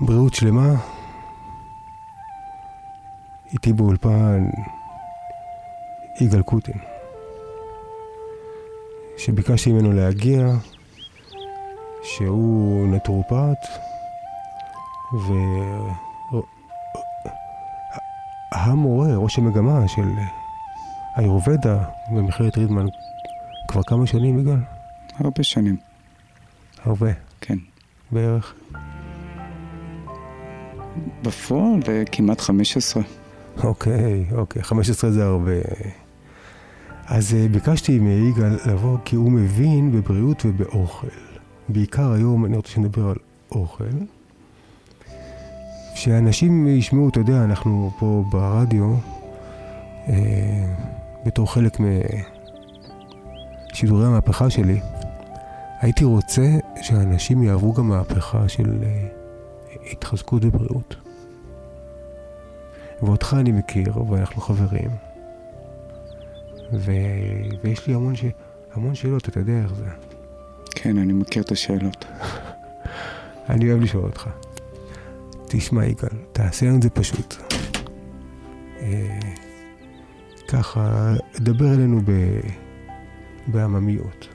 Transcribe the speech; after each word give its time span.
בריאות 0.00 0.34
שלמה. 0.34 0.74
איתי 3.52 3.72
באולפן 3.72 4.44
יגאל 6.20 6.42
קוטין, 6.42 6.78
שביקשתי 9.18 9.72
ממנו 9.72 9.92
להגיע, 9.92 10.48
שהוא 12.02 12.88
נטורופט, 12.94 13.66
והמורה, 18.52 19.16
ראש 19.16 19.38
המגמה 19.38 19.88
של 19.88 20.08
היורבדה 21.16 21.84
במכללת 22.08 22.58
רידמן 22.58 22.86
כבר 23.68 23.82
כמה 23.82 24.06
שנים, 24.06 24.38
יגאל? 24.38 24.60
הרבה 25.18 25.42
שנים. 25.42 25.76
הרבה. 26.84 27.10
כן. 27.40 27.58
בערך? 28.12 28.54
בפועל 31.22 31.80
כמעט 32.12 32.40
15. 32.40 33.02
אוקיי, 33.64 34.24
אוקיי, 34.32 34.62
15 34.62 35.10
זה 35.10 35.24
הרבה. 35.24 35.52
אז 37.06 37.32
uh, 37.32 37.52
ביקשתי 37.52 37.98
מיגאל 37.98 38.58
לבוא 38.66 38.98
כי 39.04 39.16
הוא 39.16 39.32
מבין 39.32 39.92
בבריאות 39.92 40.42
ובאוכל. 40.46 41.06
בעיקר 41.68 42.12
היום 42.12 42.44
אני 42.44 42.56
רוצה 42.56 42.68
שנדבר 42.70 43.08
על 43.08 43.16
אוכל. 43.52 43.84
שאנשים 45.94 46.68
ישמעו, 46.68 47.08
אתה 47.08 47.20
יודע, 47.20 47.44
אנחנו 47.44 47.90
פה 47.98 48.24
ברדיו, 48.30 48.94
אה, 50.08 50.74
בתור 51.26 51.52
חלק 51.52 51.78
משידורי 53.72 54.06
המהפכה 54.06 54.50
שלי, 54.50 54.80
הייתי 55.80 56.04
רוצה 56.04 56.58
שאנשים 56.82 57.42
יעברו 57.42 57.72
גם 57.72 57.88
מהפכה 57.88 58.48
של 58.48 58.82
אה, 58.82 59.06
התחזקות 59.92 60.44
ובריאות. 60.44 61.09
ואותך 63.02 63.36
אני 63.40 63.52
מכיר, 63.52 64.10
ואנחנו 64.10 64.42
חברים. 64.42 64.90
ו... 66.72 66.92
ויש 67.62 67.86
לי 67.86 67.94
המון, 67.94 68.16
ש... 68.16 68.24
המון 68.72 68.94
שאלות, 68.94 69.28
אתה 69.28 69.40
יודע 69.40 69.62
איך 69.62 69.74
זה. 69.74 69.84
כן, 70.70 70.98
אני 70.98 71.12
מכיר 71.12 71.42
את 71.42 71.52
השאלות. 71.52 72.04
אני 73.50 73.70
אוהב 73.70 73.80
לשאול 73.82 74.04
אותך. 74.04 74.28
תשמע, 75.48 75.86
יגאל, 75.86 76.18
תעשה 76.32 76.66
לנו 76.66 76.76
את 76.76 76.82
זה 76.82 76.90
פשוט. 76.90 77.34
אה, 78.80 79.18
ככה, 80.48 81.14
דבר 81.34 81.74
אלינו 81.74 82.00
ב... 82.04 82.40
בעממיות. 83.46 84.28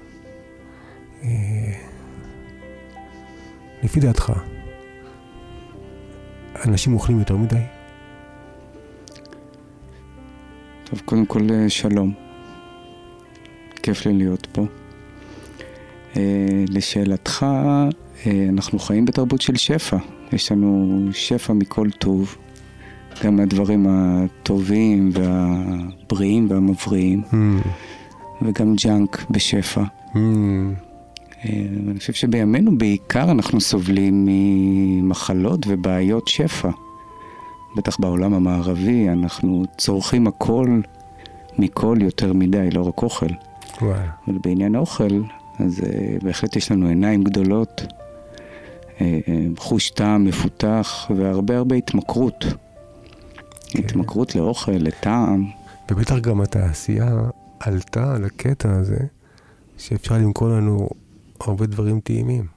אה, 1.24 1.74
לפי 3.84 4.00
דעתך, 4.00 4.34
אנשים 6.66 6.94
אוכלים 6.94 7.20
יותר 7.20 7.38
מדי? 7.38 7.75
טוב, 10.90 11.02
קודם 11.06 11.26
כל 11.26 11.40
אה, 11.52 11.70
שלום. 11.70 12.14
כיף 13.84 14.06
לי 14.06 14.14
להיות 14.14 14.48
פה. 14.52 14.66
אה, 16.18 16.64
לשאלתך, 16.70 17.46
אה, 18.26 18.46
אנחנו 18.50 18.80
חיים 18.80 19.06
בתרבות 19.06 19.42
של 19.42 19.56
שפע. 19.56 19.98
יש 20.34 20.52
לנו 20.52 21.00
שפע 21.12 21.54
מכל 21.54 21.90
טוב, 21.90 22.38
גם 23.24 23.36
מהדברים 23.36 23.88
הטובים 23.90 25.12
והבריאים 25.14 26.48
והמבריאים, 26.50 27.22
mm. 27.32 27.36
וגם 28.42 28.76
ג'אנק 28.76 29.26
בשפע. 29.30 29.84
Mm. 30.14 30.18
אני 31.44 32.00
חושב 32.00 32.14
שבימינו 32.14 32.78
בעיקר 32.78 33.32
אנחנו 33.32 33.62
סובלים 33.62 34.26
ממחלות 34.28 35.66
ובעיות 35.68 36.28
שפע. 36.28 36.70
בטח 37.76 38.00
בעולם 38.00 38.34
המערבי, 38.34 39.10
אנחנו 39.10 39.64
צורכים 39.78 40.28
הכל 40.28 40.80
מכל 41.58 41.98
יותר 42.02 42.34
מדי, 42.34 42.70
לא 42.72 42.88
רק 42.88 43.04
אוכל. 43.04 43.26
וואי. 43.82 44.00
אבל 44.28 44.38
בעניין 44.44 44.76
אוכל, 44.76 45.22
אז 45.60 45.80
uh, 45.80 46.24
בהחלט 46.24 46.56
יש 46.56 46.72
לנו 46.72 46.88
עיניים 46.88 47.24
גדולות, 47.24 47.82
uh, 47.82 49.00
uh, 49.00 49.02
חוש 49.58 49.90
טעם 49.90 50.24
מפותח 50.24 51.12
והרבה 51.18 51.58
הרבה 51.58 51.76
התמכרות. 51.76 52.46
כן. 53.68 53.80
התמכרות 53.80 54.36
לאוכל, 54.36 54.72
לטעם. 54.72 55.46
ובטח 55.92 56.18
גם 56.18 56.42
התעשייה 56.42 57.16
עלתה 57.60 58.16
על 58.16 58.26
הקטע 58.26 58.72
הזה, 58.72 59.00
שאפשר 59.78 60.16
למכור 60.16 60.48
לנו 60.48 60.90
הרבה 61.40 61.66
דברים 61.66 62.00
טעימים. 62.00 62.55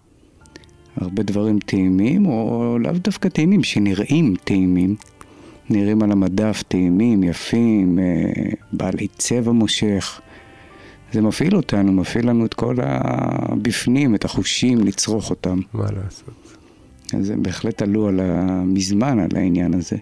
הרבה 1.01 1.23
דברים 1.23 1.59
טעימים, 1.59 2.27
או 2.27 2.77
לאו 2.81 2.93
דווקא 2.93 3.29
טעימים, 3.29 3.63
שנראים 3.63 4.35
טעימים. 4.45 4.97
נראים 5.71 6.03
על 6.03 6.13
המדף 6.13 6.63
טעימים, 6.69 7.25
יפים, 7.25 7.99
אה, 7.99 8.05
בעלי 8.73 9.09
צבע 9.09 9.53
מושך. 9.53 10.21
זה 11.13 11.23
מפעיל 11.23 11.57
אותנו, 11.57 11.93
מפעיל 11.93 12.29
לנו 12.29 12.47
את 12.47 12.55
כל 12.55 12.77
הבפנים, 12.83 14.15
את 14.15 14.25
החושים, 14.25 14.79
לצרוך 14.79 15.31
אותם. 15.31 15.61
מה 15.73 15.85
לעשות? 15.85 16.57
אז 17.15 17.31
הם 17.31 17.43
בהחלט 17.43 17.83
עלו 17.83 18.09
על 18.09 18.21
מזמן 18.65 19.19
על 19.19 19.31
העניין 19.37 19.75
הזה. 19.75 19.97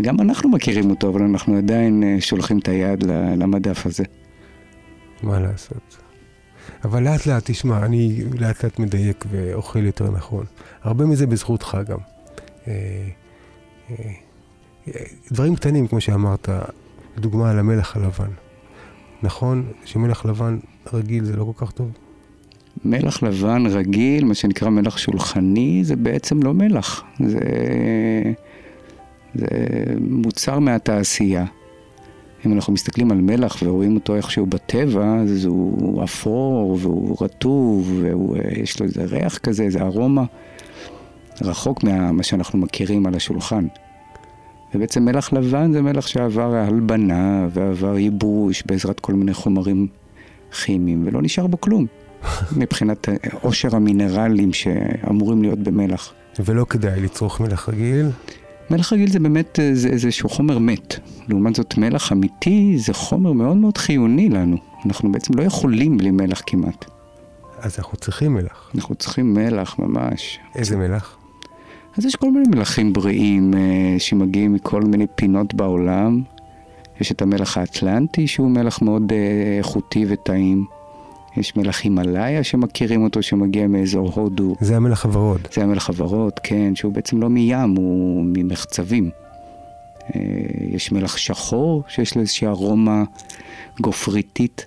וגם 0.00 0.20
אנחנו 0.20 0.48
מכירים 0.50 0.90
אותו, 0.90 1.08
אבל 1.08 1.22
אנחנו 1.22 1.56
עדיין 1.56 2.02
אה, 2.02 2.16
שולחים 2.20 2.58
את 2.58 2.68
היד 2.68 3.04
למדף 3.36 3.86
הזה. 3.86 4.04
מה 5.22 5.40
לעשות? 5.40 6.05
אבל 6.84 7.02
לאט 7.02 7.26
לאט, 7.26 7.50
תשמע, 7.50 7.84
אני 7.86 8.22
לאט 8.38 8.64
לאט 8.64 8.78
מדייק 8.78 9.24
ואוכל 9.30 9.84
יותר 9.84 10.10
נכון. 10.10 10.44
הרבה 10.82 11.06
מזה 11.06 11.26
בזכותך 11.26 11.78
גם. 11.88 11.98
אה, 12.68 13.08
דברים 15.32 15.56
קטנים, 15.56 15.86
כמו 15.86 16.00
שאמרת, 16.00 16.48
לדוגמה 17.16 17.50
על 17.50 17.58
המלח 17.58 17.96
הלבן. 17.96 18.30
נכון 19.22 19.72
שמלח 19.84 20.26
לבן 20.26 20.58
רגיל 20.92 21.24
זה 21.24 21.36
לא 21.36 21.52
כל 21.52 21.66
כך 21.66 21.72
טוב? 21.72 21.90
מלח 22.84 23.22
לבן 23.22 23.66
רגיל, 23.66 24.24
מה 24.24 24.34
שנקרא 24.34 24.68
מלח 24.68 24.98
שולחני, 24.98 25.80
זה 25.84 25.96
בעצם 25.96 26.42
לא 26.42 26.54
מלח. 26.54 27.04
זה, 27.26 27.40
זה 29.34 29.48
מוצר 30.00 30.58
מהתעשייה. 30.58 31.44
אם 32.46 32.52
אנחנו 32.52 32.72
מסתכלים 32.72 33.10
על 33.10 33.20
מלח 33.20 33.56
ורואים 33.62 33.94
אותו 33.94 34.16
איכשהו 34.16 34.46
בטבע, 34.46 35.16
אז 35.22 35.44
הוא 35.44 36.04
אפור 36.04 36.78
והוא 36.80 37.16
רטוב 37.20 38.02
ויש 38.32 38.80
לו 38.80 38.86
איזה 38.86 39.04
ריח 39.04 39.38
כזה, 39.38 39.62
איזה 39.62 39.82
ארומה, 39.82 40.24
רחוק 41.42 41.84
ממה 41.84 42.22
שאנחנו 42.22 42.58
מכירים 42.58 43.06
על 43.06 43.14
השולחן. 43.14 43.66
ובעצם 44.74 45.04
מלח 45.04 45.32
לבן 45.32 45.72
זה 45.72 45.82
מלח 45.82 46.06
שעבר 46.06 46.54
הלבנה 46.54 47.48
ועבר 47.52 47.98
ייבוש 47.98 48.62
בעזרת 48.66 49.00
כל 49.00 49.12
מיני 49.12 49.34
חומרים 49.34 49.86
כימיים, 50.64 51.02
ולא 51.06 51.22
נשאר 51.22 51.46
בו 51.46 51.60
כלום, 51.60 51.86
מבחינת 52.60 53.08
עושר 53.40 53.76
המינרלים 53.76 54.52
שאמורים 54.52 55.42
להיות 55.42 55.58
במלח. 55.58 56.12
ולא 56.44 56.66
כדאי 56.70 57.00
לצרוך 57.00 57.40
מלח 57.40 57.68
רגיל? 57.68 58.06
מלח 58.70 58.92
רגיל 58.92 59.10
זה 59.10 59.18
באמת 59.18 59.58
זה 59.72 59.88
איזשהו 59.88 60.28
חומר 60.28 60.58
מת. 60.58 60.98
לעומת 61.28 61.54
זאת 61.54 61.78
מלח 61.78 62.12
אמיתי 62.12 62.74
זה 62.78 62.92
חומר 62.92 63.32
מאוד 63.32 63.56
מאוד 63.56 63.78
חיוני 63.78 64.28
לנו. 64.28 64.56
אנחנו 64.86 65.12
בעצם 65.12 65.34
לא 65.34 65.42
יכולים 65.42 65.96
בלי 65.96 66.10
מלח 66.10 66.42
כמעט. 66.46 66.84
אז 67.58 67.76
אנחנו 67.78 67.98
צריכים 67.98 68.34
מלח. 68.34 68.70
אנחנו 68.74 68.94
צריכים 68.94 69.34
מלח 69.34 69.78
ממש. 69.78 70.38
איזה 70.54 70.76
מלח? 70.76 71.16
אז 71.98 72.04
יש 72.04 72.16
כל 72.16 72.30
מיני 72.30 72.48
מלחים 72.48 72.92
בריאים 72.92 73.54
אה, 73.54 73.94
שמגיעים 73.98 74.52
מכל 74.52 74.82
מיני 74.82 75.06
פינות 75.14 75.54
בעולם. 75.54 76.22
יש 77.00 77.12
את 77.12 77.22
המלח 77.22 77.56
האטלנטי 77.56 78.26
שהוא 78.26 78.50
מלח 78.50 78.82
מאוד 78.82 79.12
אה, 79.12 79.58
איכותי 79.58 80.04
וטעים. 80.08 80.64
יש 81.36 81.56
מלח 81.56 81.82
הימאליה 81.82 82.44
שמכירים 82.44 83.04
אותו 83.04 83.22
שמגיע 83.22 83.66
מאזור 83.66 84.12
הודו. 84.14 84.56
זה 84.60 84.76
המלח 84.76 85.04
הוורוד. 85.04 85.40
זה 85.54 85.62
המלח 85.62 85.88
הוורוד, 85.88 86.32
כן, 86.42 86.74
שהוא 86.74 86.92
בעצם 86.92 87.22
לא 87.22 87.30
מים, 87.30 87.76
הוא 87.76 88.24
ממחצבים. 88.26 89.10
אה, 90.14 90.20
יש 90.70 90.92
מלח 90.92 91.16
שחור 91.16 91.82
שיש 91.88 92.14
לו 92.14 92.20
איזושהי 92.20 92.46
ארומה 92.46 93.04
גופריתית. 93.80 94.66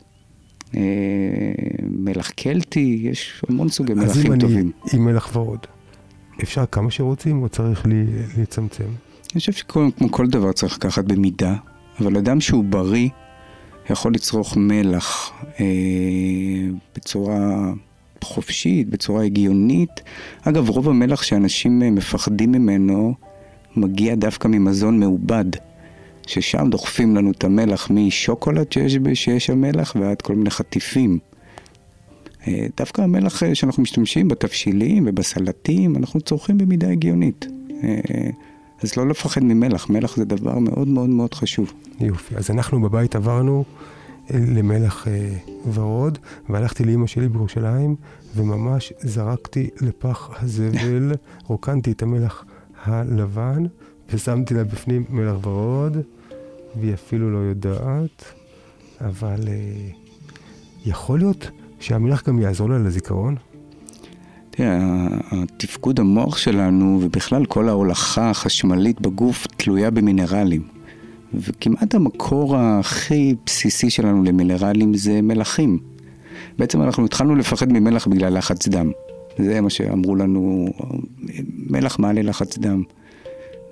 אה, 0.75 0.81
מלח 1.89 2.29
קלטי, 2.29 2.99
יש 3.03 3.43
המון 3.49 3.69
סוגי 3.69 3.93
מלחים 3.93 4.39
טובים. 4.39 4.71
אז 4.85 4.93
אם 4.93 4.99
אני 4.99 4.99
עם 4.99 5.05
מלח 5.05 5.35
ורוד. 5.35 5.59
אפשר 6.43 6.65
כמה 6.65 6.91
שרוצים 6.91 7.43
או 7.43 7.49
צריך 7.49 7.85
לי, 7.85 8.05
לצמצם? 8.37 8.83
אני 9.33 9.39
חושב 9.39 9.51
שכמו 9.51 10.11
כל 10.11 10.27
דבר 10.27 10.51
צריך 10.51 10.77
לקחת 10.77 11.05
במידה, 11.05 11.55
אבל 12.01 12.17
אדם 12.17 12.41
שהוא 12.41 12.63
בריא 12.63 13.09
יכול 13.89 14.13
לצרוך 14.13 14.57
מלח 14.57 15.31
אה, 15.59 15.65
בצורה 16.95 17.71
חופשית, 18.23 18.89
בצורה 18.89 19.23
הגיונית. 19.23 20.01
אגב, 20.41 20.69
רוב 20.69 20.89
המלח 20.89 21.23
שאנשים 21.23 21.83
אה, 21.83 21.91
מפחדים 21.91 22.51
ממנו 22.51 23.13
מגיע 23.75 24.15
דווקא 24.15 24.47
ממזון 24.47 24.99
מעובד, 24.99 25.45
ששם 26.27 26.69
דוחפים 26.69 27.15
לנו 27.15 27.31
את 27.31 27.43
המלח 27.43 27.91
משוקולד 27.91 28.71
שיש, 28.71 28.97
שיש 29.13 29.45
שם 29.45 29.61
מלח 29.61 29.95
ועד 29.99 30.21
כל 30.21 30.35
מיני 30.35 30.49
חטיפים. 30.49 31.19
אה, 32.47 32.67
דווקא 32.77 33.01
המלח 33.01 33.43
אה, 33.43 33.55
שאנחנו 33.55 33.83
משתמשים 33.83 34.27
בתבשילים 34.27 35.03
ובסלטים, 35.07 35.95
אנחנו 35.95 36.21
צורכים 36.21 36.57
במידה 36.57 36.89
הגיונית. 36.89 37.47
אה, 37.83 38.29
אז 38.83 38.97
לא 38.97 39.07
לפחד 39.07 39.43
ממלח, 39.43 39.89
מלח 39.89 40.15
זה 40.15 40.25
דבר 40.25 40.59
מאוד 40.59 40.87
מאוד 40.87 41.09
מאוד 41.09 41.33
חשוב. 41.33 41.73
יופי. 41.99 42.35
אז 42.35 42.51
אנחנו 42.51 42.81
בבית 42.81 43.15
עברנו 43.15 43.63
למלח 44.29 45.07
ורוד, 45.73 46.17
והלכתי 46.49 46.83
לאימא 46.83 47.07
שלי 47.07 47.29
בירושלים, 47.29 47.95
וממש 48.35 48.93
זרקתי 48.99 49.69
לפח 49.81 50.29
הזבל, 50.41 51.13
רוקנתי 51.47 51.91
את 51.91 52.03
המלח 52.03 52.45
הלבן, 52.83 53.63
ושמתי 54.13 54.53
לה 54.53 54.63
בפנים 54.63 55.03
מלח 55.09 55.47
ורוד, 55.47 55.97
והיא 56.79 56.93
אפילו 56.93 57.31
לא 57.31 57.37
יודעת, 57.37 58.23
אבל 59.01 59.39
יכול 60.85 61.19
להיות 61.19 61.49
שהמלח 61.79 62.27
גם 62.27 62.39
יעזור 62.39 62.69
לה 62.69 62.77
לזיכרון? 62.79 63.35
תראה, 64.59 65.07
התפקוד 65.31 65.99
המוח 65.99 66.37
שלנו 66.37 66.99
ובכלל 67.01 67.45
כל 67.45 67.69
ההולכה 67.69 68.29
החשמלית 68.29 69.01
בגוף 69.01 69.47
תלויה 69.47 69.91
במינרלים. 69.91 70.61
וכמעט 71.33 71.95
המקור 71.95 72.57
הכי 72.57 73.35
בסיסי 73.45 73.89
שלנו 73.89 74.23
למינרלים 74.23 74.93
זה 74.93 75.21
מלחים. 75.21 75.79
בעצם 76.57 76.81
אנחנו 76.81 77.05
התחלנו 77.05 77.35
לפחד 77.35 77.71
ממלח 77.73 78.07
בגלל 78.07 78.37
לחץ 78.37 78.67
דם. 78.67 78.91
זה 79.37 79.61
מה 79.61 79.69
שאמרו 79.69 80.15
לנו, 80.15 80.67
מלח 81.69 81.99
מעלה 81.99 82.21
לחץ 82.21 82.57
דם. 82.57 82.83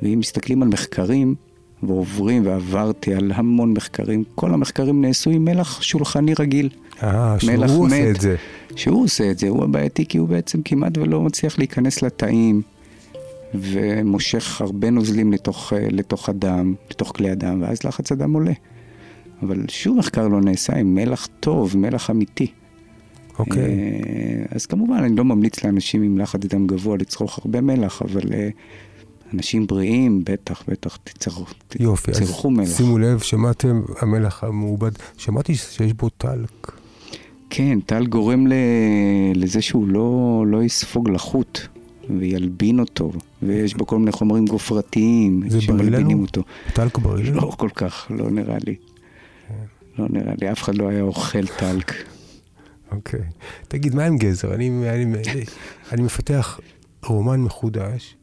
ואם 0.02 0.20
מסתכלים 0.20 0.64
על 0.64 0.70
מחקרים, 0.70 1.36
ועוברים 1.84 2.46
ועברתי 2.46 3.14
על 3.14 3.32
המון 3.36 3.74
מחקרים, 3.74 4.24
כל 4.36 4.54
המחקרים 4.54 5.02
נעשו 5.02 5.30
עם 5.30 5.46
מלח 5.46 5.82
שולחני 5.82 6.34
רגיל. 6.40 6.70
אה, 7.04 7.36
שהוא 7.40 7.86
עושה 7.86 8.10
את 8.10 8.22
זה. 8.22 8.36
שהוא 8.76 9.04
עושה 9.04 9.32
את 9.32 9.40
זה, 9.40 9.50
הוא 9.50 9.64
הבעייתי 9.64 10.06
כי 10.06 10.18
הוא 10.18 10.28
בעצם 10.28 10.62
כמעט 10.62 10.98
ולא 10.98 11.22
מצליח 11.22 11.58
להיכנס 11.58 12.02
לתאים 12.02 12.62
ומושך 13.54 14.62
הרבה 14.62 14.90
נוזלים 14.90 15.34
לתוך, 15.34 15.74
אה, 15.74 15.88
לתוך 15.92 16.30
הדם, 16.30 16.74
לתוך 16.92 17.12
כלי 17.16 17.30
הדם, 17.30 17.62
ואז 17.62 17.84
לחץ 17.84 18.12
הדם 18.12 18.34
עולה. 18.34 18.54
אבל 19.42 19.66
שום 19.68 20.00
מחקר 20.00 20.28
לא 20.28 20.42
נעשה 20.42 20.76
עם 20.76 20.96
מלח 20.96 21.28
טוב, 21.40 21.78
מלח 21.78 22.10
אמיתי. 22.10 22.52
אוקיי. 23.40 23.64
Okay. 23.64 23.68
אה, 23.68 24.46
אז 24.56 24.66
כמובן, 24.66 24.98
אני 24.98 25.16
לא 25.16 25.26
ממליץ 25.26 25.64
לאנשים 25.64 26.04
עם 26.04 26.18
לחץ 26.18 26.40
דם 26.40 26.68
גבוה 26.68 26.98
לצרוך 26.98 27.40
הרבה 27.40 27.62
מלח, 27.62 28.02
אבל 28.02 28.34
אה, 28.34 28.50
אנשים 29.34 29.68
בריאים, 29.68 30.22
בטח, 30.26 30.64
בטח, 30.68 30.98
תצרכו 31.04 31.42
מלח. 31.42 31.80
יופי, 31.80 32.12
אז 32.12 32.78
שימו 32.78 32.98
לב, 32.98 33.20
שמעתם, 33.20 33.82
המלח 34.00 34.44
המעובד, 34.44 34.92
שמעתי 35.18 35.56
שיש 35.56 35.94
בו 35.94 36.10
טלק. 36.10 36.72
כן, 37.50 37.80
טל 37.80 38.08
גורם 38.08 38.48
ל... 38.48 38.54
לזה 39.36 39.62
שהוא 39.62 39.88
לא, 39.88 40.44
לא 40.48 40.64
יספוג 40.64 41.10
לחות 41.10 41.68
וילבין 42.20 42.80
אותו, 42.80 43.12
ויש 43.42 43.74
בו 43.74 43.86
כל 43.88 44.00
מיני 44.00 44.12
חומרים 44.12 44.46
גופרתיים 44.46 45.44
שמלבינים 45.60 46.20
אותו. 46.20 46.44
טלק 46.74 46.98
בריא 46.98 47.32
לנו? 47.32 47.42
לא 47.42 47.52
כל 47.58 47.70
כך, 47.76 48.08
לא 48.10 48.32
נראה 48.32 48.58
לי. 48.66 48.76
לא 50.00 50.06
נראה 50.10 50.34
לי, 50.42 50.52
אף 50.52 50.64
אחד 50.64 50.76
לא 50.76 50.90
היה 50.90 51.02
אוכל 51.02 51.48
טלק. 51.48 51.94
אוקיי. 52.92 53.20
תגיד, 53.68 53.96
מה 53.96 54.06
עם 54.06 54.18
גזר? 54.18 54.54
אני, 54.54 54.90
אני, 54.90 55.06
אני 55.92 56.02
מפתח 56.02 56.60
רומן 57.06 57.40
מחודש 57.40 58.16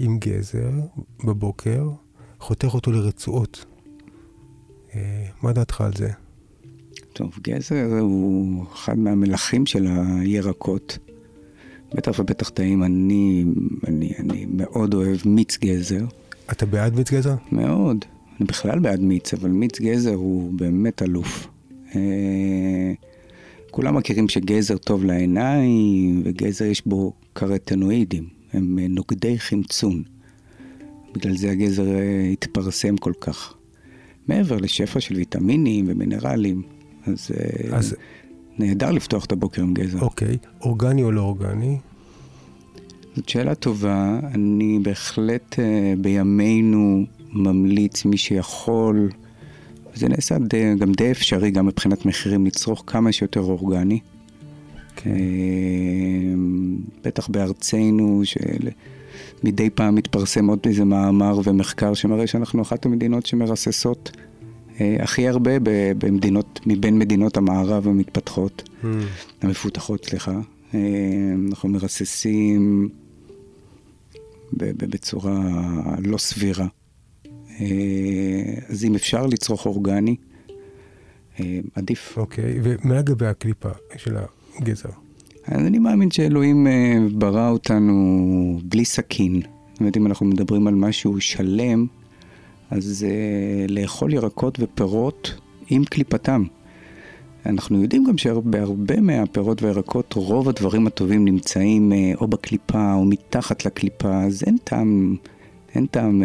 עם 0.00 0.18
גזר 0.18 0.70
בבוקר, 1.24 1.88
חותך 2.40 2.74
אותו 2.74 2.92
לרצועות. 2.92 3.64
אה, 4.94 5.26
מה 5.42 5.52
דעתך 5.52 5.80
על 5.80 5.92
זה? 5.96 6.10
טוב, 7.14 7.38
גזר 7.42 7.98
הוא 8.00 8.64
אחד 8.72 8.98
מהמלכים 8.98 9.66
של 9.66 9.86
הירקות. 9.86 10.98
בטח 11.94 12.18
ובטח 12.18 12.48
טעים, 12.48 12.82
אני, 12.82 13.44
אני, 13.88 14.12
אני 14.18 14.46
מאוד 14.48 14.94
אוהב 14.94 15.18
מיץ 15.24 15.58
גזר. 15.58 16.04
אתה 16.52 16.66
בעד 16.66 16.96
מיץ 16.96 17.12
גזר? 17.12 17.34
מאוד. 17.52 18.04
אני 18.40 18.46
בכלל 18.46 18.78
בעד 18.78 19.00
מיץ, 19.00 19.34
אבל 19.34 19.50
מיץ 19.50 19.80
גזר 19.80 20.14
הוא 20.14 20.52
באמת 20.52 21.02
אלוף. 21.02 21.48
אה, 21.94 22.92
כולם 23.70 23.96
מכירים 23.96 24.28
שגזר 24.28 24.76
טוב 24.76 25.04
לעיניים, 25.04 26.22
וגזר 26.24 26.64
יש 26.64 26.86
בו 26.86 27.12
קרטנואידים, 27.32 28.28
הם 28.52 28.78
נוגדי 28.78 29.38
חמצון. 29.38 30.02
בגלל 31.12 31.36
זה 31.36 31.50
הגזר 31.50 31.86
אה, 31.86 32.28
התפרסם 32.32 32.96
כל 32.96 33.12
כך. 33.20 33.54
מעבר 34.28 34.56
לשפע 34.56 35.00
של 35.00 35.16
ויטמינים 35.16 35.84
ומינרלים. 35.88 36.73
אז, 37.06 37.30
אה, 37.34 37.76
אז 37.76 37.96
נהדר 38.58 38.90
לפתוח 38.90 39.24
את 39.24 39.32
הבוקר 39.32 39.62
עם 39.62 39.74
גזר. 39.74 40.00
אוקיי, 40.00 40.36
אורגני 40.60 41.02
או 41.02 41.12
לא 41.12 41.20
אורגני? 41.20 41.78
זאת 43.16 43.28
שאלה 43.28 43.54
טובה. 43.54 44.20
אני 44.34 44.78
בהחלט 44.82 45.58
אה, 45.58 45.94
בימינו 45.98 47.04
ממליץ, 47.32 48.04
מי 48.04 48.16
שיכול, 48.16 49.10
וזה 49.94 50.08
נעשה 50.08 50.38
די, 50.38 50.74
גם 50.78 50.92
די 50.92 51.10
אפשרי, 51.10 51.50
גם 51.50 51.66
מבחינת 51.66 52.06
מחירים, 52.06 52.46
לצרוך 52.46 52.84
כמה 52.86 53.12
שיותר 53.12 53.40
אורגני. 53.40 53.98
כן. 54.96 55.10
בטח 57.04 57.28
בארצנו, 57.28 58.22
שמדי 58.24 59.70
פעם 59.70 59.94
מתפרסם 59.94 60.46
עוד 60.46 60.58
איזה 60.66 60.84
מאמר 60.84 61.40
ומחקר 61.44 61.94
שמראה 61.94 62.26
שאנחנו 62.26 62.62
אחת 62.62 62.86
המדינות 62.86 63.26
שמרססות 63.26 64.10
אה, 64.16 64.33
הכי 64.80 65.28
הרבה 65.28 65.50
במדינות, 65.98 66.60
מבין 66.66 66.98
מדינות 66.98 67.36
המערב 67.36 67.88
המתפתחות, 67.88 68.62
mm. 68.62 68.86
המפותחות, 69.42 70.04
סליחה. 70.04 70.40
אה, 70.74 70.80
אנחנו 71.48 71.68
מרססים 71.68 72.88
בצורה 74.52 75.40
לא 75.98 76.18
סבירה. 76.18 76.66
אה, 77.60 77.66
אז 78.68 78.84
אם 78.84 78.94
אפשר 78.94 79.26
לצרוך 79.26 79.66
אורגני, 79.66 80.16
עדיף. 81.74 82.18
אוקיי, 82.18 82.60
ומה 82.62 82.98
לגבי 82.98 83.26
הקליפה 83.26 83.68
של 83.96 84.16
הגזר? 84.56 84.88
אז 85.46 85.66
אני 85.66 85.78
מאמין 85.78 86.10
שאלוהים 86.10 86.66
ברא 87.12 87.50
אותנו 87.50 88.60
בלי 88.64 88.84
סכין. 88.84 89.40
זאת 89.72 89.80
אומרת, 89.80 89.96
אם 89.96 90.06
אנחנו 90.06 90.26
מדברים 90.26 90.66
על 90.66 90.74
משהו 90.74 91.20
שלם, 91.20 91.86
אז 92.70 93.06
uh, 93.08 93.72
לאכול 93.72 94.12
ירקות 94.12 94.58
ופירות 94.60 95.34
עם 95.70 95.84
קליפתם. 95.84 96.44
אנחנו 97.46 97.82
יודעים 97.82 98.04
גם 98.04 98.18
שבהרבה 98.18 99.00
מהפירות 99.00 99.62
והירקות 99.62 100.12
רוב 100.12 100.48
הדברים 100.48 100.86
הטובים 100.86 101.24
נמצאים 101.24 101.92
uh, 101.92 102.20
או 102.20 102.26
בקליפה 102.26 102.94
או 102.94 103.04
מתחת 103.04 103.64
לקליפה, 103.66 104.22
אז 104.22 104.42
אין 104.46 104.56
טעם, 104.64 105.16
אין 105.74 105.86
טעם 105.86 106.22
uh, 106.22 106.24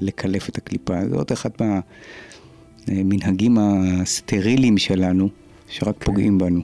לקלף 0.00 0.48
את 0.48 0.58
הקליפה. 0.58 1.08
זה 1.08 1.16
עוד 1.16 1.32
אחד 1.32 1.50
מהמנהגים 2.88 3.58
הסטריליים 3.58 4.78
שלנו, 4.78 5.28
שרק 5.68 5.98
כן. 5.98 6.04
פוגעים 6.04 6.38
בנו. 6.38 6.60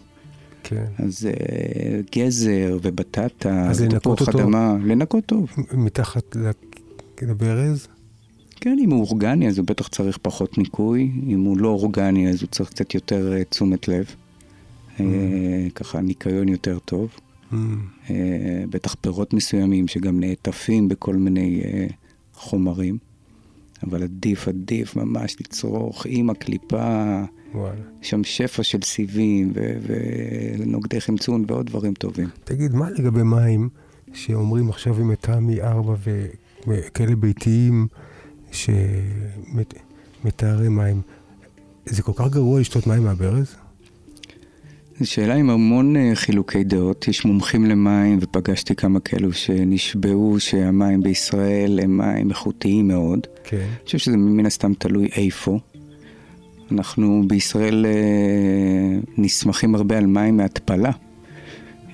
כן. 0.63 0.85
אז 0.99 1.29
uh, 1.33 2.19
גזר 2.19 2.79
ובטטה, 2.83 3.71
ותפוח 3.79 4.29
אדמה, 4.29 4.77
לנקות 4.85 5.27
טוב. 5.27 5.51
מתחת 5.73 6.37
לברז? 7.23 7.89
כן, 8.63 8.77
אם 8.79 8.91
הוא 8.91 9.01
אורגני 9.01 9.49
אז 9.49 9.59
הוא 9.59 9.67
בטח 9.67 9.89
צריך 9.89 10.19
פחות 10.23 10.59
ניקוי, 10.59 11.11
אם 11.27 11.41
הוא 11.41 11.59
לא 11.59 11.69
אורגני 11.69 12.29
אז 12.31 12.43
הוא 12.43 12.49
צריך 12.51 12.71
קצת 12.71 12.95
יותר 12.95 13.33
uh, 13.41 13.45
תשומת 13.51 13.89
לב, 13.89 14.07
mm. 14.07 15.01
uh, 15.01 15.03
ככה 15.75 16.01
ניקיון 16.01 16.49
יותר 16.49 16.79
טוב. 16.79 17.11
Mm. 17.53 17.55
Uh, 18.07 18.11
בטח 18.71 18.95
פירות 19.01 19.33
מסוימים 19.33 19.89
שגם 19.89 20.21
נעטפים 20.21 20.89
בכל 20.89 21.17
מיני 21.17 21.63
uh, 21.63 21.93
חומרים, 22.35 22.99
אבל 23.83 24.03
עדיף, 24.03 24.49
עדיף 24.49 24.97
ממש 24.97 25.37
לצרוך 25.41 26.07
עם 26.09 26.31
הקליפה, 26.31 27.23
וואלה. 27.55 27.75
שם 28.03 28.25
שפע 28.25 28.63
של 28.63 28.83
סיבים 28.83 29.53
ונוגדי 29.83 31.01
חמצון 31.01 31.45
ועוד 31.49 31.67
דברים 31.67 31.95
טובים. 31.95 32.29
תגיד, 32.45 32.75
מה 32.75 32.91
לגבי 32.91 33.23
מים 33.23 33.69
שאומרים 34.13 34.69
עכשיו 34.69 35.01
עם 35.01 35.09
מטעמי 35.09 35.61
ארבע 35.61 35.95
וכאלה 36.67 37.17
ביתיים? 37.17 37.87
שמטהרים 40.23 40.77
מים. 40.77 41.01
זה 41.87 42.03
כל 42.03 42.13
כך 42.17 42.29
גרוע 42.29 42.61
לשתות 42.61 42.87
מים 42.87 43.05
מהברז? 43.05 43.55
זו 45.01 45.11
שאלה 45.11 45.35
עם 45.35 45.51
המון 45.51 45.97
אה, 45.97 46.11
חילוקי 46.15 46.65
דעות. 46.65 47.09
יש 47.09 47.25
מומחים 47.25 47.67
למים, 47.67 48.19
ופגשתי 48.23 48.75
כמה 48.75 49.01
כאלו 49.01 49.33
שנשבעו 49.33 50.41
שהמים 50.41 51.03
בישראל 51.03 51.81
הם 51.83 51.99
מים 51.99 52.31
איכותיים 52.31 52.89
מאוד. 52.89 53.27
כן. 53.45 53.57
אני 53.57 53.85
חושב 53.85 53.99
שזה 53.99 54.17
מן 54.17 54.47
הסתם 54.47 54.75
תלוי 54.75 55.09
איפה. 55.17 55.59
אנחנו 56.71 57.23
בישראל 57.27 57.87
אה, 57.87 59.01
נסמכים 59.19 59.75
הרבה 59.75 59.99
על 59.99 60.07
מים 60.07 60.37
מהתפלה, 60.37 60.91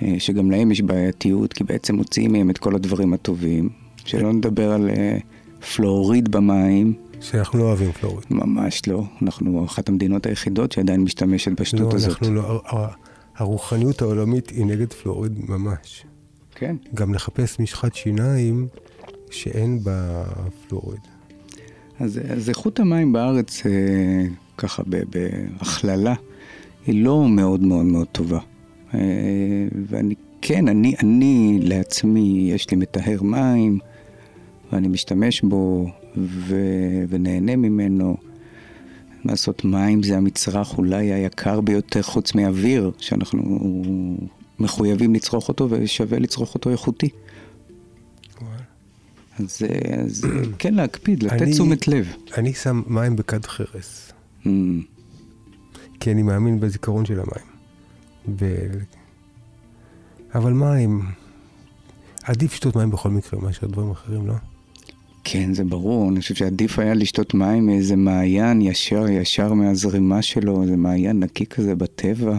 אה, 0.02 0.14
שגם 0.18 0.50
להם 0.50 0.70
יש 0.70 0.80
בעייתיות, 0.80 1.52
כי 1.52 1.64
בעצם 1.64 1.94
מוציאים 1.94 2.32
מהם 2.32 2.50
את 2.50 2.58
כל 2.58 2.74
הדברים 2.74 3.12
הטובים. 3.12 3.68
שלא 4.04 4.32
נדבר 4.32 4.72
על 4.72 4.90
פלואוריד 5.60 6.28
במים. 6.28 6.94
שאנחנו 7.20 7.58
לא 7.58 7.64
אוהבים 7.64 7.92
פלואוריד. 7.92 8.24
ממש 8.30 8.82
לא. 8.86 9.04
אנחנו 9.22 9.64
אחת 9.64 9.88
המדינות 9.88 10.26
היחידות 10.26 10.72
שעדיין 10.72 11.00
משתמשת 11.00 11.60
בשטות 11.60 11.92
לא, 11.92 11.96
הזאת. 11.96 12.08
אנחנו 12.10 12.34
לא. 12.34 12.62
הרוחניות 13.36 14.02
העולמית 14.02 14.50
היא 14.50 14.66
נגד 14.66 14.92
פלואוריד 14.92 15.32
ממש. 15.48 16.04
כן. 16.54 16.76
גם 16.94 17.14
לחפש 17.14 17.60
משחת 17.60 17.94
שיניים 17.94 18.68
שאין 19.30 19.84
בה 19.84 20.24
פלואוריד. 20.68 21.00
אז, 22.00 22.20
אז 22.30 22.48
איכות 22.48 22.80
המים 22.80 23.12
בארץ, 23.12 23.66
אה, 23.66 23.72
ככה 24.58 24.82
בהכללה, 24.86 26.14
היא 26.86 27.04
לא 27.04 27.28
מאוד 27.28 27.60
מאוד 27.60 27.84
מאוד 27.84 28.06
טובה. 28.12 28.38
אה, 28.94 29.00
ואני, 29.88 30.14
כן, 30.42 30.68
אני, 30.68 30.94
אני 31.02 31.58
לעצמי, 31.62 32.50
יש 32.54 32.70
לי 32.70 32.76
מטהר 32.76 33.22
מים, 33.22 33.78
ואני 34.72 34.88
משתמש 34.88 35.40
בו 35.42 35.90
ו, 36.16 36.56
ונהנה 37.08 37.56
ממנו. 37.56 38.16
לעשות 39.24 39.64
מים 39.64 40.02
זה 40.02 40.16
המצרך 40.16 40.78
אולי 40.78 41.12
היקר 41.12 41.60
ביותר 41.60 42.02
חוץ 42.02 42.34
מאוויר, 42.34 42.90
שאנחנו 42.98 43.60
מחויבים 44.58 45.14
לצרוך 45.14 45.48
אותו 45.48 45.66
ושווה 45.70 46.18
לצרוך 46.18 46.54
אותו 46.54 46.70
איכותי. 46.70 47.08
אז, 49.38 49.62
אז 50.02 50.26
כן 50.58 50.74
להקפיד, 50.74 51.22
לתת 51.22 51.42
אני, 51.42 51.52
תשומת 51.52 51.88
לב. 51.88 52.06
אני 52.36 52.54
שם 52.54 52.82
מים 52.86 53.16
בכד 53.16 53.44
חרס. 53.44 54.12
Mm. 54.44 54.48
כי 56.00 56.12
אני 56.12 56.22
מאמין 56.22 56.60
בזיכרון 56.60 57.04
של 57.04 57.20
המים. 57.20 57.46
ב... 58.36 58.44
אבל 60.34 60.52
מים, 60.52 61.02
עדיף 62.22 62.52
לשתות 62.52 62.76
מים 62.76 62.90
בכל 62.90 63.10
מקרה 63.10 63.40
מאשר 63.40 63.66
דברים 63.66 63.90
אחרים, 63.90 64.26
לא? 64.26 64.34
כן, 65.30 65.54
זה 65.54 65.64
ברור. 65.64 66.08
אני 66.08 66.20
חושב 66.20 66.34
שעדיף 66.34 66.78
היה 66.78 66.94
לשתות 66.94 67.34
מים 67.34 67.66
מאיזה 67.66 67.96
מעיין 67.96 68.62
ישר, 68.62 69.08
ישר 69.08 69.52
מהזרימה 69.54 70.22
שלו, 70.22 70.62
איזה 70.62 70.76
מעיין 70.76 71.20
נקי 71.20 71.46
כזה 71.46 71.74
בטבע. 71.74 72.38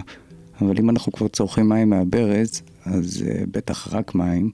אבל 0.62 0.76
אם 0.80 0.90
אנחנו 0.90 1.12
כבר 1.12 1.28
צורכים 1.28 1.70
מים 1.70 1.90
מהברז, 1.90 2.62
אז 2.86 3.26
uh, 3.26 3.46
בטח 3.52 3.94
רק 3.94 4.16
מים. 4.16 4.50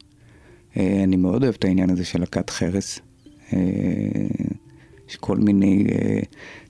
Uh, 0.73 0.79
אני 1.03 1.15
מאוד 1.15 1.43
אוהב 1.43 1.55
את 1.59 1.65
העניין 1.65 1.89
הזה 1.89 2.05
של 2.05 2.23
הכת 2.23 2.49
חרס. 2.49 2.99
Uh, 3.49 3.53
יש 5.09 5.15
כל 5.15 5.37
מיני 5.37 5.85
uh, 5.87 6.25